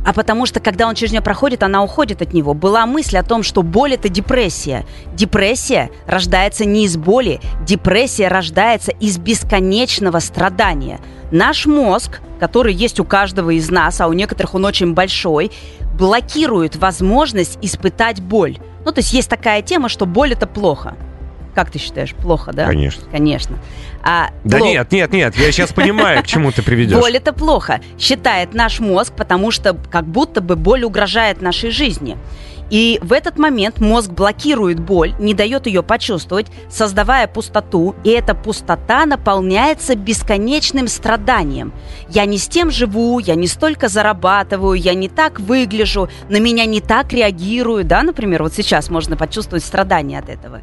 А 0.03 0.13
потому 0.13 0.45
что, 0.47 0.59
когда 0.59 0.87
он 0.87 0.95
через 0.95 1.11
нее 1.11 1.21
проходит, 1.21 1.61
она 1.61 1.83
уходит 1.83 2.21
от 2.21 2.33
него. 2.33 2.53
Была 2.53 2.85
мысль 2.85 3.17
о 3.17 3.23
том, 3.23 3.43
что 3.43 3.61
боль– 3.61 3.93
это 3.95 4.09
депрессия. 4.09 4.85
Депрессия 5.13 5.91
рождается 6.07 6.65
не 6.65 6.85
из 6.85 6.97
боли, 6.97 7.39
депрессия 7.65 8.27
рождается 8.27 8.91
из 8.91 9.19
бесконечного 9.19 10.19
страдания. 10.19 10.99
Наш 11.31 11.67
мозг, 11.67 12.19
который 12.41 12.73
есть 12.73 12.99
у 12.99 13.05
каждого 13.05 13.51
из 13.51 13.69
нас, 13.69 14.01
а 14.01 14.07
у 14.07 14.13
некоторых 14.13 14.55
он 14.55 14.65
очень 14.65 14.95
большой, 14.95 15.51
блокирует 15.93 16.75
возможность 16.75 17.59
испытать 17.61 18.19
боль. 18.19 18.57
Ну, 18.83 18.91
то 18.91 19.01
есть 19.01 19.13
есть 19.13 19.29
такая 19.29 19.61
тема, 19.61 19.89
что 19.89 20.07
боль 20.07 20.33
это 20.33 20.47
плохо. 20.47 20.95
Как 21.53 21.69
ты 21.69 21.77
считаешь, 21.77 22.15
плохо, 22.15 22.51
да? 22.51 22.65
Конечно. 22.65 23.03
Конечно. 23.11 23.59
А, 24.01 24.29
да 24.43 24.57
плохо. 24.57 24.71
нет, 24.71 24.91
нет, 24.91 25.13
нет, 25.13 25.37
я 25.37 25.51
сейчас 25.51 25.71
понимаю, 25.71 26.23
к 26.23 26.25
чему 26.25 26.51
ты 26.51 26.63
приведешь. 26.63 26.97
Боль 26.97 27.15
это 27.15 27.31
плохо, 27.31 27.79
считает 27.99 28.55
наш 28.55 28.79
мозг, 28.79 29.13
потому 29.15 29.51
что 29.51 29.75
как 29.75 30.07
будто 30.07 30.41
бы 30.41 30.55
боль 30.55 30.83
угрожает 30.83 31.43
нашей 31.43 31.69
жизни. 31.69 32.17
И 32.71 32.99
в 33.03 33.11
этот 33.11 33.37
момент 33.37 33.79
мозг 33.81 34.09
блокирует 34.09 34.79
боль, 34.79 35.13
не 35.19 35.33
дает 35.33 35.67
ее 35.67 35.83
почувствовать, 35.83 36.47
создавая 36.69 37.27
пустоту, 37.27 37.95
и 38.05 38.09
эта 38.09 38.33
пустота 38.33 39.05
наполняется 39.05 39.95
бесконечным 39.95 40.87
страданием. 40.87 41.73
Я 42.09 42.25
не 42.25 42.37
с 42.37 42.47
тем 42.47 42.71
живу, 42.71 43.19
я 43.19 43.35
не 43.35 43.47
столько 43.47 43.89
зарабатываю, 43.89 44.79
я 44.79 44.93
не 44.93 45.09
так 45.09 45.41
выгляжу, 45.41 46.09
на 46.29 46.39
меня 46.39 46.65
не 46.65 46.79
так 46.79 47.11
реагируют, 47.11 47.87
да, 47.87 48.03
например, 48.03 48.41
вот 48.41 48.53
сейчас 48.53 48.89
можно 48.89 49.17
почувствовать 49.17 49.65
страдание 49.65 50.19
от 50.19 50.29
этого. 50.29 50.61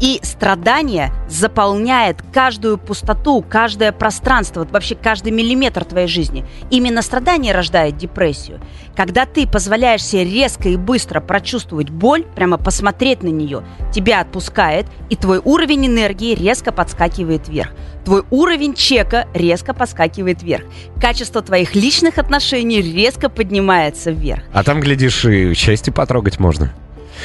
И 0.00 0.18
страдание 0.22 1.12
заполняет 1.28 2.22
каждую 2.32 2.78
пустоту, 2.78 3.44
каждое 3.48 3.92
пространство, 3.92 4.66
вообще 4.70 4.94
каждый 4.94 5.32
миллиметр 5.32 5.84
твоей 5.84 6.08
жизни. 6.08 6.44
Именно 6.70 7.00
страдание 7.02 7.54
рождает 7.54 7.96
депрессию. 7.96 8.60
Когда 8.96 9.24
ты 9.24 9.46
позволяешь 9.46 10.04
себе 10.04 10.24
резко 10.24 10.68
и 10.68 10.76
быстро 10.76 11.20
прочувствовать 11.20 11.90
боль, 11.90 12.24
прямо 12.34 12.58
посмотреть 12.58 13.22
на 13.22 13.28
нее, 13.28 13.64
тебя 13.92 14.20
отпускает, 14.20 14.86
и 15.10 15.16
твой 15.16 15.40
уровень 15.42 15.86
энергии 15.86 16.34
резко 16.34 16.72
подскакивает 16.72 17.48
вверх. 17.48 17.72
Твой 18.04 18.24
уровень 18.30 18.74
чека 18.74 19.26
резко 19.32 19.72
подскакивает 19.72 20.42
вверх. 20.42 20.64
Качество 21.00 21.40
твоих 21.40 21.74
личных 21.74 22.18
отношений 22.18 22.82
резко 22.82 23.28
поднимается 23.28 24.10
вверх. 24.10 24.42
А 24.52 24.62
там, 24.62 24.80
глядишь, 24.80 25.24
и 25.24 25.54
счастье 25.54 25.92
потрогать 25.92 26.38
можно. 26.38 26.74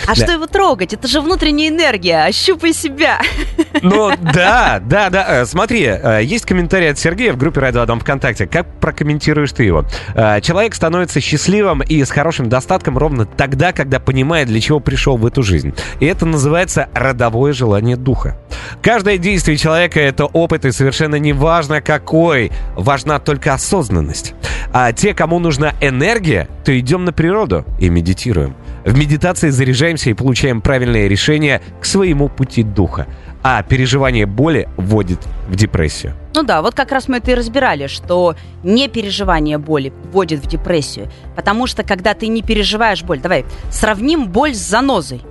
А 0.06 0.16
да. 0.16 0.16
что 0.16 0.32
его 0.32 0.48
трогать? 0.48 0.94
Это 0.94 1.08
же 1.08 1.22
внутренняя 1.22 1.70
энергия. 1.70 2.26
Ощупай 2.26 2.74
себя. 2.74 3.22
Ну 3.82 4.12
да, 4.34 4.82
да, 4.84 5.10
да. 5.10 5.42
Э, 5.42 5.46
смотри, 5.46 5.84
э, 5.86 6.22
есть 6.24 6.46
комментарий 6.46 6.90
от 6.90 7.00
Сергея 7.00 7.34
в 7.34 7.38
группе 7.38 7.60
Радио 7.60 7.82
Адам 7.82 8.00
ВКонтакте. 8.00 8.48
Как 8.48 8.68
прокомментируешь 8.80 9.52
ты 9.52 9.64
его? 9.64 9.86
Э, 10.16 10.42
человек 10.42 10.76
становится 10.76 11.22
счастливым 11.22 11.82
и 11.82 12.04
с 12.04 12.12
хорошим 12.12 12.50
достатком 12.50 12.98
ровно 12.98 13.26
тогда, 13.26 13.72
когда 13.72 14.00
понимает, 14.00 14.48
для 14.48 14.62
чего 14.62 14.80
пришел 14.80 15.18
в 15.18 15.26
эту 15.26 15.44
жизнь. 15.44 15.74
И 16.00 16.06
это 16.06 16.26
называется 16.26 16.90
родовое 16.94 17.54
желание 17.54 17.96
духа. 17.96 18.38
Каждое 18.82 19.18
действие 19.18 19.58
человека— 19.58 20.00
это 20.02 20.26
опыт, 20.26 20.66
и 20.66 20.72
совершенно 20.72 21.16
не 21.16 21.34
важно 21.34 21.82
какой. 21.82 22.52
Важна 22.76 23.20
только 23.20 23.54
осознанность. 23.54 24.34
А 24.72 24.92
те, 24.94 25.14
кому 25.14 25.40
нужна 25.40 25.74
энергия, 25.82 26.48
то 26.64 26.78
идем 26.78 27.06
на 27.06 27.14
природу 27.14 27.66
и 27.80 27.90
медитируем. 27.90 28.56
В 28.86 28.98
медитации 28.98 29.50
заряжаемся 29.50 30.10
и 30.10 30.14
получаем 30.14 30.62
правильное 30.62 31.08
решение 31.08 31.62
к 31.82 31.86
своему 31.86 32.30
пути 32.30 32.64
духа. 32.64 33.08
А 33.42 33.64
переживание 33.64 34.26
боли 34.26 34.68
вводит 34.76 35.20
в 35.48 35.56
депрессию. 35.56 36.14
Ну 36.36 36.44
да, 36.44 36.62
вот 36.62 36.76
как 36.76 36.92
раз 36.92 37.08
мы 37.08 37.18
это 37.18 37.32
и 37.32 37.36
разбирали, 37.36 37.88
что 37.88 38.36
не 38.64 38.90
переживание 38.90 39.58
боли 39.58 39.94
вводит 40.12 40.42
в 40.42 40.48
депрессию. 40.48 41.10
Потому 41.36 41.66
что 41.66 41.84
когда 41.84 42.14
ты 42.14 42.28
не 42.28 42.42
переживаешь 42.42 43.04
боль, 43.04 43.20
давай 43.20 43.46
сравним 43.72 44.28
боль 44.28 44.54
с 44.54 44.60
занозой. 44.60 45.22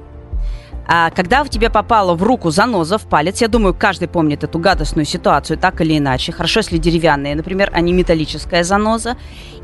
А 0.91 1.11
когда 1.11 1.45
в 1.45 1.51
тебе 1.51 1.69
попала 1.69 2.15
в 2.15 2.23
руку 2.23 2.51
заноза, 2.51 2.97
в 2.97 3.03
палец, 3.03 3.43
я 3.43 3.49
думаю, 3.49 3.75
каждый 3.75 4.09
помнит 4.09 4.43
эту 4.43 4.59
гадостную 4.59 5.05
ситуацию, 5.05 5.59
так 5.59 5.83
или 5.83 5.99
иначе. 5.99 6.33
Хорошо, 6.33 6.61
если 6.61 6.79
деревянные, 6.79 7.35
например, 7.35 7.71
а 7.75 7.83
не 7.83 7.93
металлическая 7.93 8.65
заноза. 8.65 9.19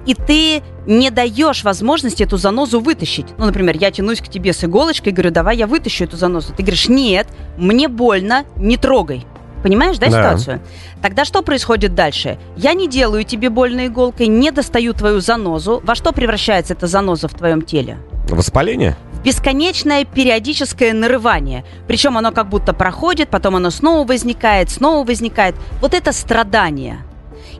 И 0.04 0.14
ты 0.14 0.62
не 0.86 1.10
даешь 1.10 1.64
возможности 1.64 2.22
эту 2.22 2.36
занозу 2.36 2.78
вытащить. 2.78 3.26
Ну, 3.38 3.46
например, 3.46 3.78
я 3.78 3.90
тянусь 3.90 4.20
к 4.20 4.28
тебе 4.28 4.52
с 4.52 4.62
иголочкой 4.64 5.12
и 5.12 5.14
говорю, 5.14 5.30
давай 5.30 5.56
я 5.56 5.66
вытащу 5.66 6.04
эту 6.04 6.18
занозу. 6.18 6.52
Ты 6.54 6.62
говоришь, 6.62 6.88
нет, 6.90 7.26
мне 7.56 7.88
больно, 7.88 8.44
не 8.56 8.76
трогай. 8.76 9.26
Понимаешь, 9.62 9.96
да, 9.96 10.10
да, 10.10 10.36
ситуацию? 10.36 10.60
Тогда 11.00 11.24
что 11.24 11.40
происходит 11.40 11.94
дальше? 11.94 12.38
Я 12.54 12.74
не 12.74 12.86
делаю 12.86 13.24
тебе 13.24 13.48
больно 13.48 13.86
иголкой, 13.86 14.26
не 14.26 14.50
достаю 14.50 14.92
твою 14.92 15.20
занозу. 15.20 15.80
Во 15.82 15.94
что 15.94 16.12
превращается 16.12 16.74
эта 16.74 16.86
заноза 16.86 17.28
в 17.28 17.34
твоем 17.34 17.62
теле? 17.62 17.96
Воспаление? 18.28 18.94
Бесконечное 19.24 20.04
периодическое 20.04 20.92
нарывание. 20.92 21.64
Причем 21.88 22.18
оно 22.18 22.30
как 22.30 22.48
будто 22.48 22.72
проходит, 22.72 23.30
потом 23.30 23.56
оно 23.56 23.70
снова 23.70 24.06
возникает, 24.06 24.70
снова 24.70 25.04
возникает. 25.04 25.56
Вот 25.80 25.94
это 25.94 26.12
страдание. 26.12 26.98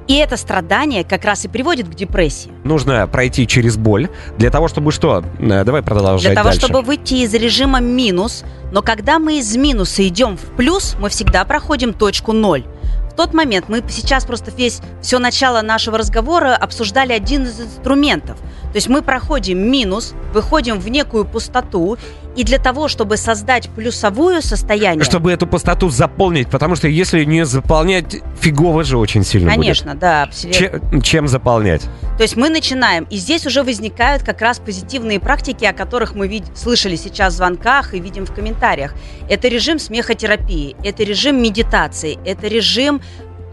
И 0.07 0.16
это 0.16 0.37
страдание 0.37 1.03
как 1.03 1.24
раз 1.24 1.46
и 1.46 1.48
приводит 1.48 1.88
к 1.88 1.94
депрессии. 1.94 2.50
Нужно 2.62 3.07
пройти 3.07 3.46
через 3.46 3.79
боль 3.79 4.11
для 4.37 4.50
того, 4.50 4.68
чтобы 4.68 4.92
что? 4.92 5.24
Э, 5.38 5.64
давай 5.64 5.83
продолжать 5.83 6.33
Для 6.33 6.35
того, 6.35 6.50
дальше. 6.50 6.66
чтобы 6.66 6.83
выйти 6.83 7.14
из 7.14 7.33
режима 7.33 7.81
минус. 7.81 8.44
Но 8.70 8.83
когда 8.83 9.18
мы 9.18 9.38
из 9.38 9.57
минуса 9.57 10.07
идем 10.07 10.37
в 10.37 10.57
плюс, 10.57 10.96
мы 11.00 11.09
всегда 11.09 11.44
проходим 11.46 11.94
точку 11.94 12.33
ноль. 12.33 12.64
В 13.11 13.16
тот 13.16 13.33
момент 13.33 13.66
мы 13.68 13.83
сейчас 13.88 14.27
просто 14.27 14.50
весь 14.50 14.81
все 15.00 15.18
начало 15.18 15.62
нашего 15.62 15.96
разговора 15.96 16.55
обсуждали 16.57 17.12
один 17.12 17.44
из 17.44 17.61
инструментов. 17.61 18.38
То 18.74 18.78
есть 18.78 18.88
мы 18.88 19.02
проходим 19.02 19.70
минус, 19.70 20.14
выходим 20.32 20.80
в 20.80 20.88
некую 20.88 21.24
пустоту, 21.24 21.96
и 22.34 22.42
для 22.42 22.58
того, 22.58 22.88
чтобы 22.88 23.16
создать 23.16 23.68
плюсовую 23.68 24.42
состояние... 24.42 25.04
Чтобы 25.04 25.30
эту 25.30 25.46
пустоту 25.46 25.90
заполнить, 25.90 26.48
потому 26.50 26.74
что 26.74 26.88
если 26.88 27.22
не 27.22 27.44
заполнять, 27.44 28.16
фигово 28.40 28.82
же 28.82 28.98
очень 28.98 29.22
сильно 29.22 29.52
Конечно, 29.52 29.92
будет. 29.92 30.00
да. 30.00 30.28
Чем, 30.50 31.02
чем 31.02 31.28
заполнять? 31.28 31.82
То 32.16 32.24
есть 32.24 32.34
мы 32.34 32.48
начинаем, 32.48 33.04
и 33.10 33.16
здесь 33.16 33.46
уже 33.46 33.62
возникают 33.62 34.24
как 34.24 34.40
раз 34.40 34.58
позитивные 34.58 35.20
практики, 35.20 35.64
о 35.64 35.72
которых 35.72 36.16
мы 36.16 36.26
вид- 36.26 36.56
слышали 36.56 36.96
сейчас 36.96 37.34
в 37.34 37.37
звонках 37.37 37.94
и 37.94 38.00
видим 38.00 38.26
в 38.26 38.34
комментариях. 38.34 38.92
Это 39.30 39.46
режим 39.46 39.78
смехотерапии, 39.78 40.74
это 40.82 41.04
режим 41.04 41.40
медитации, 41.40 42.18
это 42.24 42.48
режим 42.48 43.00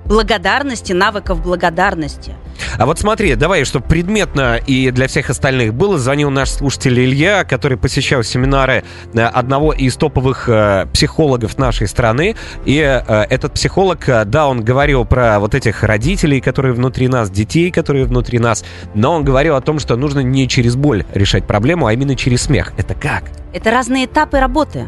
благодарности, 0.05 0.93
навыков 0.93 1.41
благодарности. 1.41 2.33
А 2.77 2.85
вот 2.85 2.99
смотри, 2.99 3.35
давай, 3.35 3.65
чтобы 3.65 3.85
предметно 3.87 4.57
и 4.57 4.91
для 4.91 5.07
всех 5.07 5.29
остальных 5.29 5.73
было, 5.73 5.97
звонил 5.97 6.29
наш 6.29 6.49
слушатель 6.49 6.99
Илья, 6.99 7.43
который 7.43 7.77
посещал 7.77 8.23
семинары 8.23 8.83
э, 9.13 9.21
одного 9.21 9.73
из 9.73 9.95
топовых 9.95 10.47
э, 10.47 10.87
психологов 10.93 11.57
нашей 11.57 11.87
страны. 11.87 12.35
И 12.65 12.77
э, 12.77 13.25
этот 13.29 13.53
психолог, 13.53 14.05
да, 14.25 14.47
он 14.47 14.63
говорил 14.63 15.05
про 15.05 15.39
вот 15.39 15.55
этих 15.55 15.83
родителей, 15.83 16.41
которые 16.41 16.73
внутри 16.73 17.07
нас, 17.07 17.29
детей, 17.29 17.71
которые 17.71 18.05
внутри 18.05 18.39
нас, 18.39 18.63
но 18.93 19.13
он 19.13 19.23
говорил 19.23 19.55
о 19.55 19.61
том, 19.61 19.79
что 19.79 19.95
нужно 19.95 20.19
не 20.19 20.47
через 20.47 20.75
боль 20.75 21.05
решать 21.13 21.45
проблему, 21.45 21.87
а 21.87 21.93
именно 21.93 22.15
через 22.15 22.43
смех. 22.43 22.73
Это 22.77 22.93
как? 22.93 23.23
Это 23.53 23.71
разные 23.71 24.05
этапы 24.05 24.39
работы. 24.39 24.87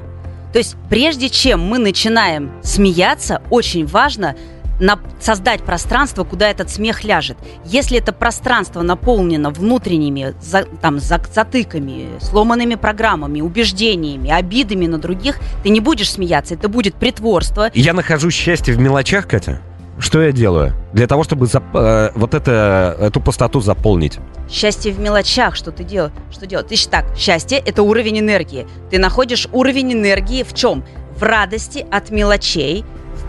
То 0.53 0.59
есть 0.59 0.75
прежде 0.87 1.29
чем 1.29 1.61
мы 1.61 1.79
начинаем 1.79 2.51
смеяться, 2.61 3.41
очень 3.49 3.87
важно 3.87 4.35
на, 4.79 4.99
создать 5.19 5.63
пространство, 5.63 6.23
куда 6.23 6.49
этот 6.49 6.69
смех 6.69 7.03
ляжет. 7.03 7.37
Если 7.65 7.97
это 7.97 8.11
пространство 8.11 8.81
наполнено 8.81 9.49
внутренними 9.51 10.33
за, 10.41 10.63
там, 10.63 10.99
за, 10.99 11.21
затыками, 11.33 12.07
сломанными 12.19 12.75
программами, 12.75 13.41
убеждениями, 13.41 14.29
обидами 14.29 14.87
на 14.87 14.97
других, 14.97 15.39
ты 15.63 15.69
не 15.69 15.79
будешь 15.79 16.11
смеяться, 16.11 16.55
это 16.55 16.69
будет 16.69 16.95
притворство. 16.95 17.71
Я 17.73 17.93
нахожу 17.93 18.31
счастье 18.31 18.73
в 18.73 18.79
мелочах, 18.79 19.27
Катя. 19.27 19.61
Что 19.99 20.23
я 20.23 20.31
делаю 20.31 20.73
для 20.91 21.05
того, 21.05 21.23
чтобы 21.23 21.45
зап- 21.45 21.63
э, 21.75 22.11
вот 22.15 22.33
это, 22.33 22.97
эту 22.99 23.21
пустоту 23.21 23.61
заполнить? 23.61 24.17
Счастье 24.49 24.91
в 24.91 24.99
мелочах, 24.99 25.55
что 25.55 25.71
ты 25.71 25.83
делаешь? 25.83 26.13
Что 26.31 26.47
делать? 26.47 26.67
Ты 26.67 26.75
так, 26.89 27.15
счастье– 27.15 27.59
это 27.65 27.83
уровень 27.83 28.19
энергии. 28.19 28.65
Ты 28.89 28.97
находишь 28.97 29.47
уровень 29.51 29.93
энергии 29.93 30.41
в 30.41 30.53
чем? 30.55 30.83
В 31.15 31.21
радости 31.21 31.85
от 31.91 32.09
мелочей, 32.09 32.83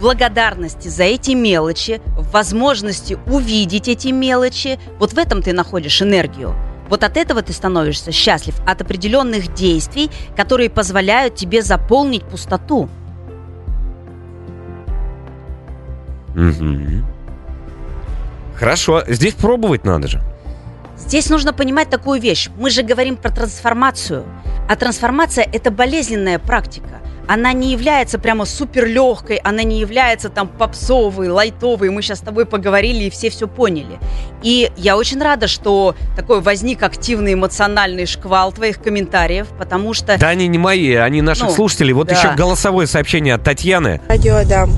благодарности 0.04 0.88
за 0.88 1.04
эти 1.04 1.30
мелочи, 1.30 2.02
в 2.08 2.30
возможности 2.32 3.16
увидеть 3.24 3.88
эти 3.88 4.08
мелочи. 4.08 4.78
Вот 4.98 5.14
в 5.14 5.18
этом 5.18 5.40
ты 5.40 5.54
находишь 5.54 6.02
энергию. 6.02 6.54
Вот 6.90 7.04
от 7.04 7.16
этого 7.16 7.40
ты 7.40 7.54
становишься 7.54 8.12
счастлив, 8.12 8.54
от 8.66 8.82
определенных 8.82 9.54
действий, 9.54 10.10
которые 10.36 10.68
позволяют 10.68 11.36
тебе 11.36 11.62
заполнить 11.62 12.22
пустоту. 12.22 12.90
Угу. 16.36 17.02
Хорошо, 18.56 19.04
здесь 19.06 19.32
пробовать 19.32 19.86
надо 19.86 20.08
же. 20.08 20.20
Здесь 20.98 21.30
нужно 21.30 21.54
понимать 21.54 21.88
такую 21.88 22.20
вещь. 22.20 22.50
Мы 22.58 22.68
же 22.68 22.82
говорим 22.82 23.16
про 23.16 23.30
трансформацию. 23.30 24.26
А 24.68 24.76
трансформация– 24.76 25.48
это 25.52 25.70
болезненная 25.70 26.38
практика. 26.38 27.00
Она 27.26 27.52
не 27.52 27.72
является 27.72 28.18
прямо 28.18 28.44
супер 28.44 28.86
легкой, 28.86 29.36
она 29.36 29.62
не 29.62 29.80
является 29.80 30.28
там 30.28 30.48
попсовой, 30.48 31.28
лайтовой. 31.28 31.90
Мы 31.90 32.02
сейчас 32.02 32.18
с 32.18 32.22
тобой 32.22 32.46
поговорили 32.46 33.04
и 33.04 33.10
все 33.10 33.30
все 33.30 33.48
поняли. 33.48 33.98
И 34.42 34.70
я 34.76 34.96
очень 34.96 35.20
рада, 35.22 35.48
что 35.48 35.94
такой 36.16 36.40
возник 36.40 36.82
активный 36.82 37.34
эмоциональный 37.34 38.06
шквал 38.06 38.52
твоих 38.52 38.82
комментариев, 38.82 39.48
потому 39.58 39.94
что... 39.94 40.18
Да 40.18 40.28
они 40.28 40.48
не 40.48 40.58
мои, 40.58 40.94
они 40.94 41.22
наших 41.22 41.48
Ну, 41.48 41.54
слушателей. 41.54 41.92
Вот 41.92 42.08
да. 42.08 42.14
еще 42.14 42.34
голосовое 42.34 42.86
сообщение 42.86 43.34
от 43.34 43.42
Татьяны. 43.44 44.00
Радио 44.08 44.36
Адам. 44.36 44.70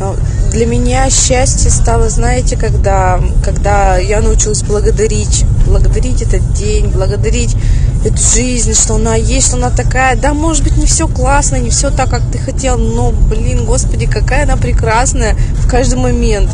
Ну, 0.00 0.14
Для 0.52 0.64
меня 0.66 1.10
счастье 1.10 1.70
стало, 1.70 2.08
знаете, 2.08 2.56
когда, 2.56 3.20
когда 3.44 3.96
я 3.98 4.20
научилась 4.20 4.62
благодарить. 4.62 5.44
Благодарить 5.66 6.22
этот 6.22 6.52
день, 6.54 6.88
благодарить 6.88 7.56
эту 8.04 8.18
жизнь, 8.18 8.74
что 8.74 8.94
она 8.94 9.14
есть, 9.16 9.48
что 9.48 9.56
она 9.56 9.70
такая. 9.70 10.16
Да, 10.16 10.34
может 10.34 10.64
быть, 10.64 10.76
не 10.76 10.86
все 10.86 11.08
классно, 11.08 11.56
не 11.56 11.70
все 11.70 11.90
так, 11.90 12.10
как 12.10 12.22
ты 12.30 12.38
хотел, 12.38 12.78
но, 12.78 13.10
блин, 13.10 13.64
господи, 13.64 14.06
какая 14.06 14.44
она 14.44 14.56
прекрасная 14.56 15.36
в 15.54 15.68
каждый 15.68 15.98
момент. 15.98 16.50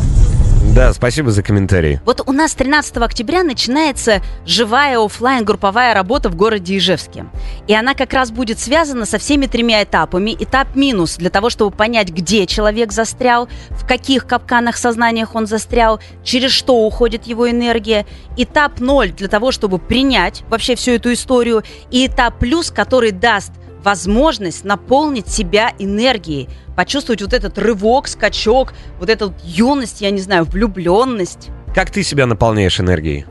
Да, 0.73 0.93
спасибо 0.93 1.31
за 1.31 1.43
комментарий. 1.43 1.99
Вот 2.05 2.21
у 2.25 2.31
нас 2.31 2.53
13 2.53 2.97
октября 2.97 3.43
начинается 3.43 4.21
живая 4.45 4.99
оффлайн 4.99 5.45
групповая 5.45 5.93
работа 5.93 6.29
в 6.29 6.35
городе 6.35 6.77
Ижевске. 6.77 7.25
И 7.67 7.73
она 7.73 7.93
как 7.93 8.13
раз 8.13 8.31
будет 8.31 8.59
связана 8.59 9.05
со 9.05 9.17
всеми 9.17 9.45
тремя 9.45 9.83
этапами. 9.83 10.35
Этап 10.37 10.75
минус 10.75 11.17
для 11.17 11.29
того, 11.29 11.49
чтобы 11.49 11.75
понять, 11.75 12.09
где 12.09 12.45
человек 12.45 12.91
застрял, 12.91 13.47
в 13.69 13.85
каких 13.87 14.25
капканах 14.25 14.77
сознаниях 14.77 15.35
он 15.35 15.47
застрял, 15.47 15.99
через 16.23 16.51
что 16.51 16.85
уходит 16.85 17.25
его 17.25 17.49
энергия. 17.49 18.05
Этап 18.37 18.79
ноль 18.79 19.11
для 19.11 19.27
того, 19.27 19.51
чтобы 19.51 19.79
принять 19.79 20.43
вообще 20.49 20.75
всю 20.75 20.91
эту 20.91 21.13
историю. 21.13 21.63
И 21.91 22.07
этап 22.07 22.39
плюс, 22.39 22.71
который 22.71 23.11
даст 23.11 23.51
возможность 23.85 24.65
наполнить 24.65 25.29
себя 25.29 25.71
энергией, 25.79 26.49
почувствовать 26.75 27.21
вот 27.21 27.33
этот 27.33 27.57
рывок, 27.59 28.07
скачок, 28.07 28.73
вот 28.99 29.09
эту 29.09 29.27
вот 29.27 29.35
юность, 29.43 30.01
я 30.01 30.09
не 30.09 30.19
знаю, 30.19 30.43
влюбленность. 30.43 31.49
Как 31.73 31.91
ты 31.91 32.03
себя 32.03 32.25
наполняешь 32.25 32.79
энергией? 32.79 33.25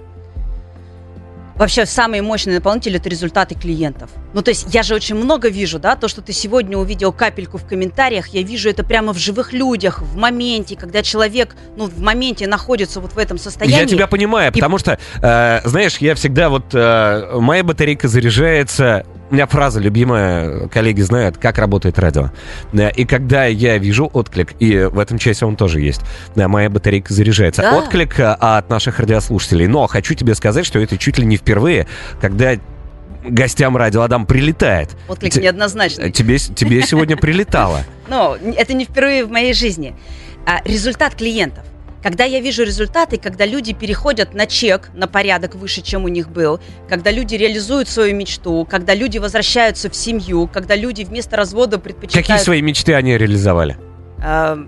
Вообще, 1.57 1.87
самый 1.87 2.21
мощный 2.21 2.55
наполнитель– 2.55 2.97
это 2.97 3.09
результаты 3.09 3.55
клиентов. 3.55 4.11
Ну, 4.33 4.43
то 4.43 4.51
есть, 4.51 4.75
я 4.75 4.83
же 4.83 4.95
очень 4.95 5.15
много 5.15 5.49
вижу, 5.49 5.79
да, 5.79 5.95
то, 5.95 6.09
что 6.09 6.21
ты 6.21 6.33
сегодня 6.33 6.77
увидел 6.77 7.13
капельку 7.13 7.59
в 7.59 7.65
комментариях, 7.65 8.29
я 8.29 8.43
вижу 8.43 8.69
это 8.69 8.83
прямо 8.83 9.13
в 9.13 9.19
живых 9.19 9.53
людях, 9.53 10.03
в 10.03 10.17
моменте, 10.17 10.75
когда 10.77 11.03
человек, 11.03 11.55
ну, 11.77 11.87
в 11.87 12.01
моменте 12.01 12.49
находится 12.49 13.01
вот 13.01 13.13
в 13.13 13.19
этом 13.19 13.39
состоянии. 13.39 13.81
Я 13.81 13.87
тебя 13.87 14.09
понимаю, 14.09 14.53
потому 14.53 14.79
что, 14.79 14.99
э, 15.23 15.61
знаешь, 15.65 15.99
я 15.99 16.17
всегда 16.17 16.49
вот... 16.49 16.75
э, 16.75 17.39
моя 17.41 17.63
батарейка 17.63 18.09
заряжается... 18.09 19.05
У 19.35 19.37
меня 19.37 19.49
фраза 19.49 19.81
любимая, 19.81 20.69
коллеги 20.69 21.01
знают, 21.01 21.39
как 21.39 21.59
работает 21.59 21.99
радио. 21.99 22.31
И 22.95 23.05
когда 23.05 23.47
я 23.47 23.79
вижу 23.79 24.09
отклик, 24.13 24.53
и 24.61 24.85
в 24.85 24.97
этом 24.97 25.19
часе 25.19 25.45
он 25.45 25.57
тоже 25.57 25.81
есть, 25.81 26.03
моя 26.37 26.71
батарейка 26.71 27.13
заряжается. 27.13 27.63
Да. 27.63 27.79
Отклик 27.79 28.21
э, 28.21 28.27
от 28.31 28.71
наших 28.71 29.01
радиослушателей. 29.01 29.67
Но 29.67 29.89
хочу 29.89 30.15
тебе 30.15 30.37
сказать, 30.37 30.65
что 30.65 30.79
это 30.79 30.97
чуть 30.99 31.19
ли 31.19 31.27
не 31.27 31.37
впервые, 31.37 31.89
когда 32.21 32.53
гостям 33.25 33.77
радио 33.77 34.03
Адам 34.03 34.25
прилетает. 34.25 34.91
Отклик 35.09 35.33
Те- 35.33 35.43
неоднозначный. 35.43 36.13
Тебе, 36.13 36.39
тебе 36.39 36.83
сегодня 36.83 37.17
прилетало. 37.17 37.81
Но 38.09 38.37
это 38.57 38.73
не 38.73 38.85
впервые 38.85 39.25
в 39.25 39.33
моей 39.33 39.53
жизни. 39.53 39.97
А, 40.47 40.61
результат 40.65 41.17
клиентов. 41.17 41.65
Когда 42.05 42.25
я 42.25 42.41
вижу 42.41 42.65
результаты, 42.65 43.17
когда 43.17 43.47
люди 43.47 43.73
переходят 43.73 44.35
на 44.35 44.47
чек, 44.47 44.91
на 44.93 45.09
порядок 45.09 45.55
выше, 45.55 45.81
чем 45.81 46.05
у 46.05 46.09
них 46.09 46.29
был, 46.29 46.61
когда 46.87 47.11
люди 47.11 47.35
реализуют 47.35 47.89
свою 47.89 48.15
мечту, 48.15 48.69
когда 48.71 48.93
люди 48.95 49.17
возвращаются 49.17 49.89
в 49.89 49.97
семью, 49.97 50.47
когда 50.47 50.77
люди 50.77 51.03
вместо 51.03 51.39
развода 51.39 51.79
предпочитают... 51.79 52.27
Какие 52.27 52.45
свои 52.45 52.61
мечты 52.61 52.93
они 52.93 53.17
реализовали? 53.17 53.79
э, 54.23 54.67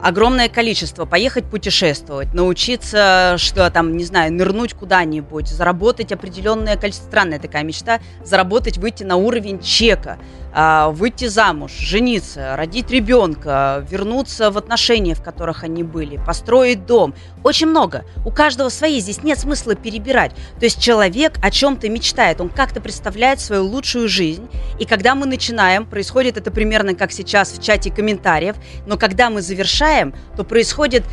огромное 0.00 0.48
количество. 0.48 1.04
Поехать 1.04 1.44
путешествовать, 1.44 2.32
научиться, 2.32 3.34
что 3.36 3.70
там, 3.70 3.94
не 3.94 4.04
знаю, 4.04 4.32
нырнуть 4.32 4.72
куда-нибудь, 4.72 5.46
заработать 5.46 6.10
определенное 6.10 6.76
количество. 6.76 7.08
Странная 7.08 7.38
такая 7.38 7.64
мечта. 7.64 8.00
Заработать, 8.24 8.78
выйти 8.78 9.04
на 9.04 9.16
уровень 9.16 9.60
чека, 9.60 10.16
выйти 10.90 11.26
замуж, 11.26 11.70
жениться, 11.72 12.56
родить 12.56 12.90
ребенка, 12.90 13.86
вернуться 13.88 14.50
в 14.50 14.58
отношения, 14.58 15.14
в 15.14 15.22
которых 15.22 15.62
они 15.62 15.84
были, 15.84 16.16
построить 16.16 16.84
дом. 16.84 17.14
Очень 17.44 17.68
много. 17.68 18.04
У 18.24 18.32
каждого 18.32 18.68
свои. 18.68 18.98
Здесь 18.98 19.22
нет 19.22 19.38
смысла 19.38 19.76
перебирать. 19.76 20.32
То 20.58 20.64
есть 20.64 20.80
человек 20.82 21.34
о 21.42 21.50
чем-то 21.50 21.88
мечтает, 21.88 22.40
он 22.40 22.48
как-то 22.48 22.80
представляет 22.80 23.40
свою 23.40 23.64
лучшую 23.64 24.08
жизнь. 24.08 24.48
И 24.80 24.84
когда 24.84 25.14
мы 25.14 25.26
начинаем, 25.26 25.86
происходит 25.86 26.36
это 26.36 26.50
примерно 26.50 26.94
как 26.94 27.12
сейчас 27.12 27.52
в 27.52 27.62
чате 27.62 27.92
комментариев, 27.92 28.56
но 28.86 28.96
когда 28.96 29.30
мы 29.30 29.42
завершаем, 29.42 30.12
то 30.36 30.42
происходит 30.42 31.04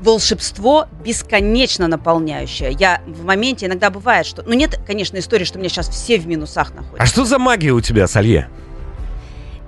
волшебство 0.00 0.86
бесконечно 1.04 1.88
наполняющее. 1.88 2.72
Я 2.72 3.02
в 3.06 3.24
моменте 3.24 3.66
иногда 3.66 3.90
бывает, 3.90 4.26
что... 4.26 4.42
Ну, 4.42 4.54
нет, 4.54 4.80
конечно, 4.86 5.18
истории, 5.18 5.44
что 5.44 5.58
у 5.58 5.60
меня 5.60 5.68
сейчас 5.68 5.88
все 5.88 6.18
в 6.18 6.26
минусах 6.26 6.74
находятся. 6.74 7.02
А 7.02 7.06
что 7.06 7.24
за 7.24 7.38
магия 7.38 7.72
у 7.72 7.80
тебя, 7.80 8.06
Салье? 8.06 8.48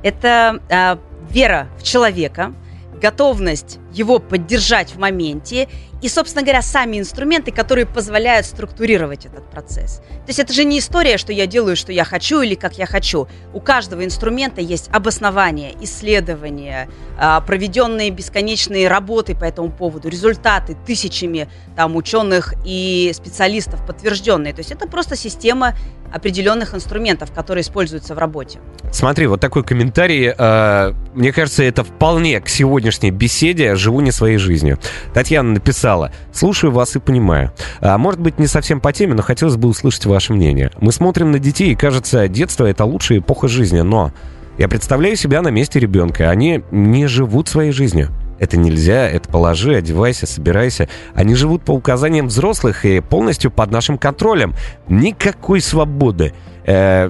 Это 0.03 0.61
а, 0.71 0.99
вера 1.31 1.69
в 1.79 1.83
человека, 1.83 2.53
готовность 3.01 3.79
его 3.97 4.19
поддержать 4.19 4.95
в 4.95 4.99
моменте 4.99 5.69
и, 6.03 6.09
собственно 6.09 6.43
говоря, 6.43 6.61
сами 6.61 6.99
инструменты, 6.99 7.51
которые 7.51 7.87
позволяют 7.87 8.47
структурировать 8.47 9.25
этот 9.25 9.51
процесс. 9.51 9.97
То 9.97 10.29
есть 10.29 10.39
это 10.39 10.53
же 10.53 10.65
не 10.65 10.79
история, 10.79 11.17
что 11.17 11.33
я 11.33 11.47
делаю, 11.47 11.75
что 11.75 11.91
я 11.91 12.05
хочу 12.05 12.43
или 12.43 12.55
как 12.55 12.77
я 12.77 12.87
хочу. 12.87 13.29
У 13.55 13.61
каждого 13.61 14.05
инструмента 14.05 14.61
есть 14.61 14.91
обоснование, 14.93 15.73
исследования, 15.81 16.91
а, 17.19 17.41
проведенные 17.41 18.11
бесконечные 18.11 18.89
работы 18.89 19.35
по 19.35 19.45
этому 19.45 19.71
поводу, 19.71 20.09
результаты 20.09 20.77
тысячами 20.87 21.49
там 21.75 21.97
ученых 21.97 22.55
и 22.65 23.11
специалистов 23.15 23.85
подтвержденные. 23.87 24.53
То 24.53 24.61
есть 24.61 24.73
это 24.73 24.87
просто 24.87 25.17
система 25.17 25.75
определенных 26.13 26.75
инструментов, 26.75 27.33
которые 27.33 27.63
используются 27.63 28.15
в 28.15 28.19
работе. 28.19 28.59
Смотри, 28.93 29.27
вот 29.27 29.41
такой 29.41 29.65
комментарий. 29.65 30.33
э, 30.37 30.95
мне 31.15 31.33
кажется, 31.33 31.63
это 31.63 31.85
вполне 31.85 32.41
к 32.41 32.49
сегодняшней 32.49 33.11
беседе 33.11 33.75
«Живу 33.87 34.01
не 34.01 34.11
своей 34.11 34.37
жизнью». 34.37 34.81
Татьяна 35.15 35.53
написала 35.53 36.11
«Слушаю 36.33 36.73
вас 36.73 36.97
и 36.97 36.99
понимаю. 36.99 37.53
А, 37.81 37.99
может 37.99 38.19
быть, 38.19 38.41
не 38.41 38.49
совсем 38.49 38.81
по 38.81 38.93
теме, 38.93 39.15
но 39.15 39.23
хотелось 39.23 39.55
бы 39.55 39.69
услышать 39.69 40.07
ваше 40.07 40.33
мнение. 40.33 40.73
Мы 40.81 40.91
смотрим 40.91 41.31
на 41.31 41.39
детей, 41.39 41.71
и 41.71 41.77
кажется, 41.77 42.27
детство— 42.27 42.65
это 42.67 42.85
лучшая 42.85 43.21
эпоха 43.21 43.47
жизни, 43.47 43.83
но 43.83 44.11
я 44.59 44.67
представляю 44.67 45.15
себя 45.15 45.41
на 45.41 45.49
месте 45.49 45.79
ребенка. 45.79 46.31
Они 46.31 46.65
не 46.73 47.07
живут 47.07 47.47
своей 47.47 47.71
жизнью. 47.71 48.09
Это 48.39 48.57
нельзя, 48.57 49.09
это 49.09 49.29
положи, 49.29 49.75
одевайся, 49.75 50.27
собирайся. 50.27 50.89
Они 51.15 51.35
живут 51.35 51.63
по 51.63 51.73
указаниям 51.73 52.27
взрослых 52.27 52.85
и 52.85 53.01
полностью 53.01 53.51
под 53.51 53.71
нашим 53.71 53.99
контролем. 53.99 54.55
Никакой 54.89 55.61
свободы. 55.61 56.33
Э, 56.67 57.09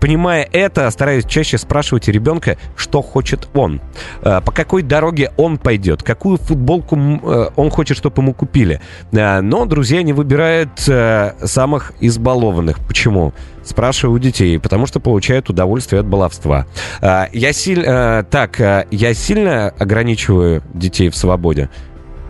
понимая 0.00 0.48
это, 0.52 0.88
стараюсь 0.90 1.24
чаще 1.26 1.58
спрашивать 1.58 2.06
ребенка, 2.08 2.56
что 2.76 3.02
хочет 3.02 3.48
он. 3.52 3.80
Э, 4.22 4.40
по 4.40 4.52
какой 4.52 4.82
дороге 4.82 5.32
он 5.36 5.58
пойдет, 5.58 6.02
какую 6.02 6.38
футболку 6.38 6.96
э, 6.96 7.48
он 7.56 7.70
хочет, 7.70 7.96
чтобы 7.96 8.22
ему 8.22 8.32
купили. 8.32 8.80
Э, 9.10 9.40
но 9.40 9.66
друзья 9.66 10.02
не 10.02 10.12
выбирают 10.12 10.88
э, 10.88 11.34
самых 11.42 11.92
избалованных. 12.00 12.78
Почему? 12.86 13.32
Спрашиваю 13.64 14.16
у 14.16 14.18
детей, 14.18 14.58
потому 14.58 14.86
что 14.86 15.00
получают 15.00 15.50
удовольствие 15.50 16.00
от 16.00 16.06
баловства. 16.06 16.66
Э, 17.00 17.26
я 17.32 17.52
сильно... 17.52 18.26
так, 18.30 18.60
э, 18.60 18.86
я 18.90 19.14
сильно 19.14 19.68
ограничиваю 19.68 20.62
детей 20.74 21.08
в 21.08 21.16
свободе? 21.16 21.70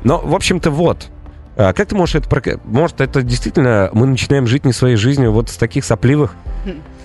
Но, 0.04 0.18
в 0.18 0.34
общем-то, 0.34 0.70
вот. 0.70 1.08
А 1.56 1.72
как 1.72 1.88
ты 1.88 1.94
можешь 1.94 2.14
это... 2.16 2.60
Может, 2.64 3.00
это 3.00 3.22
действительно 3.22 3.90
мы 3.92 4.06
начинаем 4.06 4.46
жить 4.46 4.64
не 4.64 4.72
своей 4.72 4.96
жизнью 4.96 5.32
вот 5.32 5.50
с 5.50 5.56
таких 5.56 5.84
сопливых 5.84 6.34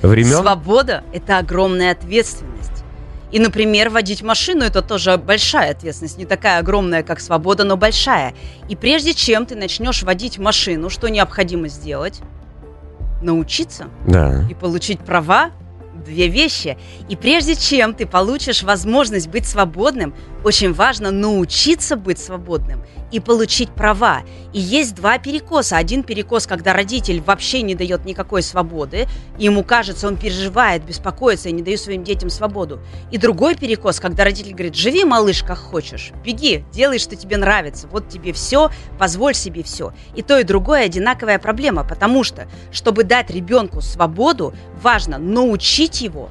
времен? 0.01 0.37
Свобода– 0.37 1.03
это 1.13 1.37
огромная 1.37 1.91
ответственность. 1.91 2.83
И, 3.31 3.39
например, 3.39 3.89
водить 3.89 4.21
машину– 4.21 4.63
это 4.65 4.81
тоже 4.81 5.17
большая 5.17 5.71
ответственность. 5.71 6.17
Не 6.17 6.25
такая 6.25 6.59
огромная, 6.59 7.03
как 7.03 7.19
свобода, 7.19 7.65
но 7.65 7.75
большая. 7.75 8.33
И 8.69 8.75
прежде 8.75 9.13
чем 9.13 9.45
ты 9.45 9.55
начнешь 9.55 10.03
водить 10.03 10.37
машину, 10.37 10.89
что 10.89 11.09
необходимо 11.09 11.67
сделать? 11.67 12.21
Научиться 13.21 13.85
Да. 14.07 14.43
и 14.49 14.53
получить 14.53 14.99
права 14.99 15.51
две 16.03 16.27
вещи. 16.27 16.77
И 17.09 17.15
прежде 17.15 17.55
чем 17.55 17.93
ты 17.93 18.05
получишь 18.05 18.63
возможность 18.63 19.27
быть 19.27 19.47
свободным, 19.47 20.13
очень 20.43 20.73
важно 20.73 21.11
научиться 21.11 21.95
быть 21.95 22.19
свободным 22.19 22.83
и 23.11 23.19
получить 23.19 23.69
права. 23.69 24.21
И 24.53 24.59
есть 24.59 24.95
два 24.95 25.17
перекоса. 25.17 25.77
Один 25.77 26.03
перекос, 26.03 26.47
когда 26.47 26.73
родитель 26.73 27.21
вообще 27.21 27.61
не 27.61 27.75
дает 27.75 28.05
никакой 28.05 28.41
свободы, 28.41 29.07
и 29.37 29.45
ему 29.45 29.63
кажется, 29.63 30.07
он 30.07 30.17
переживает, 30.17 30.83
беспокоится 30.83 31.49
и 31.49 31.51
не 31.51 31.61
дает 31.61 31.79
своим 31.79 32.03
детям 32.03 32.29
свободу. 32.29 32.79
И 33.11 33.17
другой 33.17 33.55
перекос, 33.55 33.99
когда 33.99 34.23
родитель 34.23 34.53
говорит, 34.53 34.75
живи, 34.75 35.03
малыш, 35.03 35.43
как 35.43 35.57
хочешь, 35.57 36.11
беги, 36.23 36.63
делай, 36.71 36.99
что 36.99 37.15
тебе 37.15 37.37
нравится, 37.37 37.87
вот 37.87 38.09
тебе 38.09 38.33
все, 38.33 38.71
позволь 38.97 39.35
себе 39.35 39.63
все. 39.63 39.93
И 40.15 40.21
то, 40.21 40.37
и 40.37 40.43
другое 40.43 40.85
одинаковая 40.85 41.39
проблема, 41.39 41.83
потому 41.83 42.23
что, 42.23 42.47
чтобы 42.71 43.03
дать 43.03 43.29
ребенку 43.29 43.81
свободу, 43.81 44.53
важно 44.81 45.17
научить 45.17 46.01
его 46.01 46.29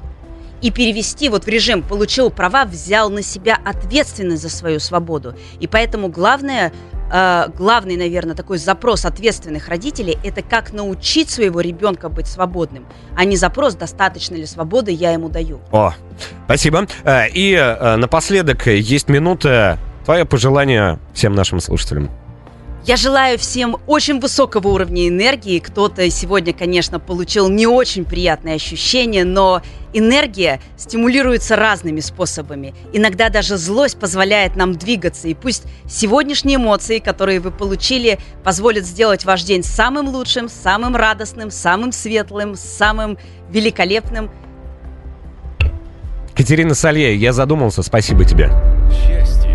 и 0.61 0.71
перевести 0.71 1.29
вот 1.29 1.45
в 1.45 1.47
режим 1.47 1.83
получил 1.83 2.29
права, 2.29 2.65
взял 2.65 3.09
на 3.09 3.21
себя 3.21 3.57
ответственность 3.63 4.41
за 4.41 4.49
свою 4.49 4.79
свободу. 4.79 5.35
И 5.59 5.67
поэтому 5.67 6.07
главное, 6.07 6.73
э, 7.11 7.45
главный, 7.55 7.95
наверное, 7.95 8.35
такой 8.35 8.57
запрос 8.57 9.05
ответственных 9.05 9.67
родителей– 9.67 10.17
это 10.23 10.41
как 10.41 10.73
научить 10.73 11.29
своего 11.29 11.61
ребенка 11.61 12.09
быть 12.09 12.27
свободным, 12.27 12.85
а 13.15 13.23
не 13.25 13.37
запрос, 13.37 13.75
достаточно 13.75 14.35
ли 14.35 14.45
свободы 14.45 14.91
я 14.91 15.11
ему 15.11 15.29
даю. 15.29 15.61
О, 15.71 15.93
спасибо. 16.45 16.87
Э, 17.03 17.27
И 17.29 17.53
э, 17.53 17.95
напоследок 17.97 18.67
есть 18.67 19.09
минута. 19.09 19.77
Твое 20.05 20.25
пожелание 20.25 20.99
всем 21.13 21.35
нашим 21.35 21.59
слушателям. 21.59 22.09
Я 22.87 22.95
желаю 22.95 23.37
всем 23.37 23.75
очень 23.85 24.21
высокого 24.21 24.69
уровня 24.69 25.09
энергии. 25.09 25.59
Кто-то 25.59 26.09
сегодня, 26.09 26.53
конечно, 26.53 27.01
получил 27.01 27.49
не 27.49 27.67
очень 27.67 28.05
приятные 28.05 28.55
ощущения, 28.55 29.25
но 29.25 29.61
энергия 29.91 30.61
стимулируется 30.77 31.57
разными 31.57 31.99
способами. 31.99 32.73
Иногда 32.93 33.27
даже 33.27 33.57
злость 33.57 33.99
позволяет 33.99 34.55
нам 34.55 34.71
двигаться. 34.71 35.27
И 35.27 35.33
пусть 35.33 35.63
сегодняшние 35.85 36.55
эмоции, 36.55 36.99
которые 36.99 37.41
вы 37.41 37.51
получили, 37.51 38.19
позволят 38.45 38.85
сделать 38.85 39.25
ваш 39.25 39.43
день 39.43 39.63
самым 39.63 40.07
лучшим, 40.07 40.47
самым 40.47 40.95
радостным, 40.95 41.51
самым 41.51 41.91
светлым, 41.91 42.55
самым 42.55 43.17
великолепным. 43.49 44.31
Катерина 46.33 46.73
Салье, 46.73 47.17
я 47.17 47.33
задумался, 47.33 47.83
спасибо 47.83 48.23
тебе. 48.23 48.49
Счастье. 48.89 49.46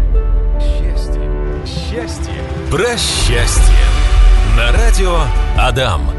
Про 2.73 2.97
счастье. 2.97 3.85
На 4.57 4.73
радио 4.73 5.15
Адам. 5.59 6.13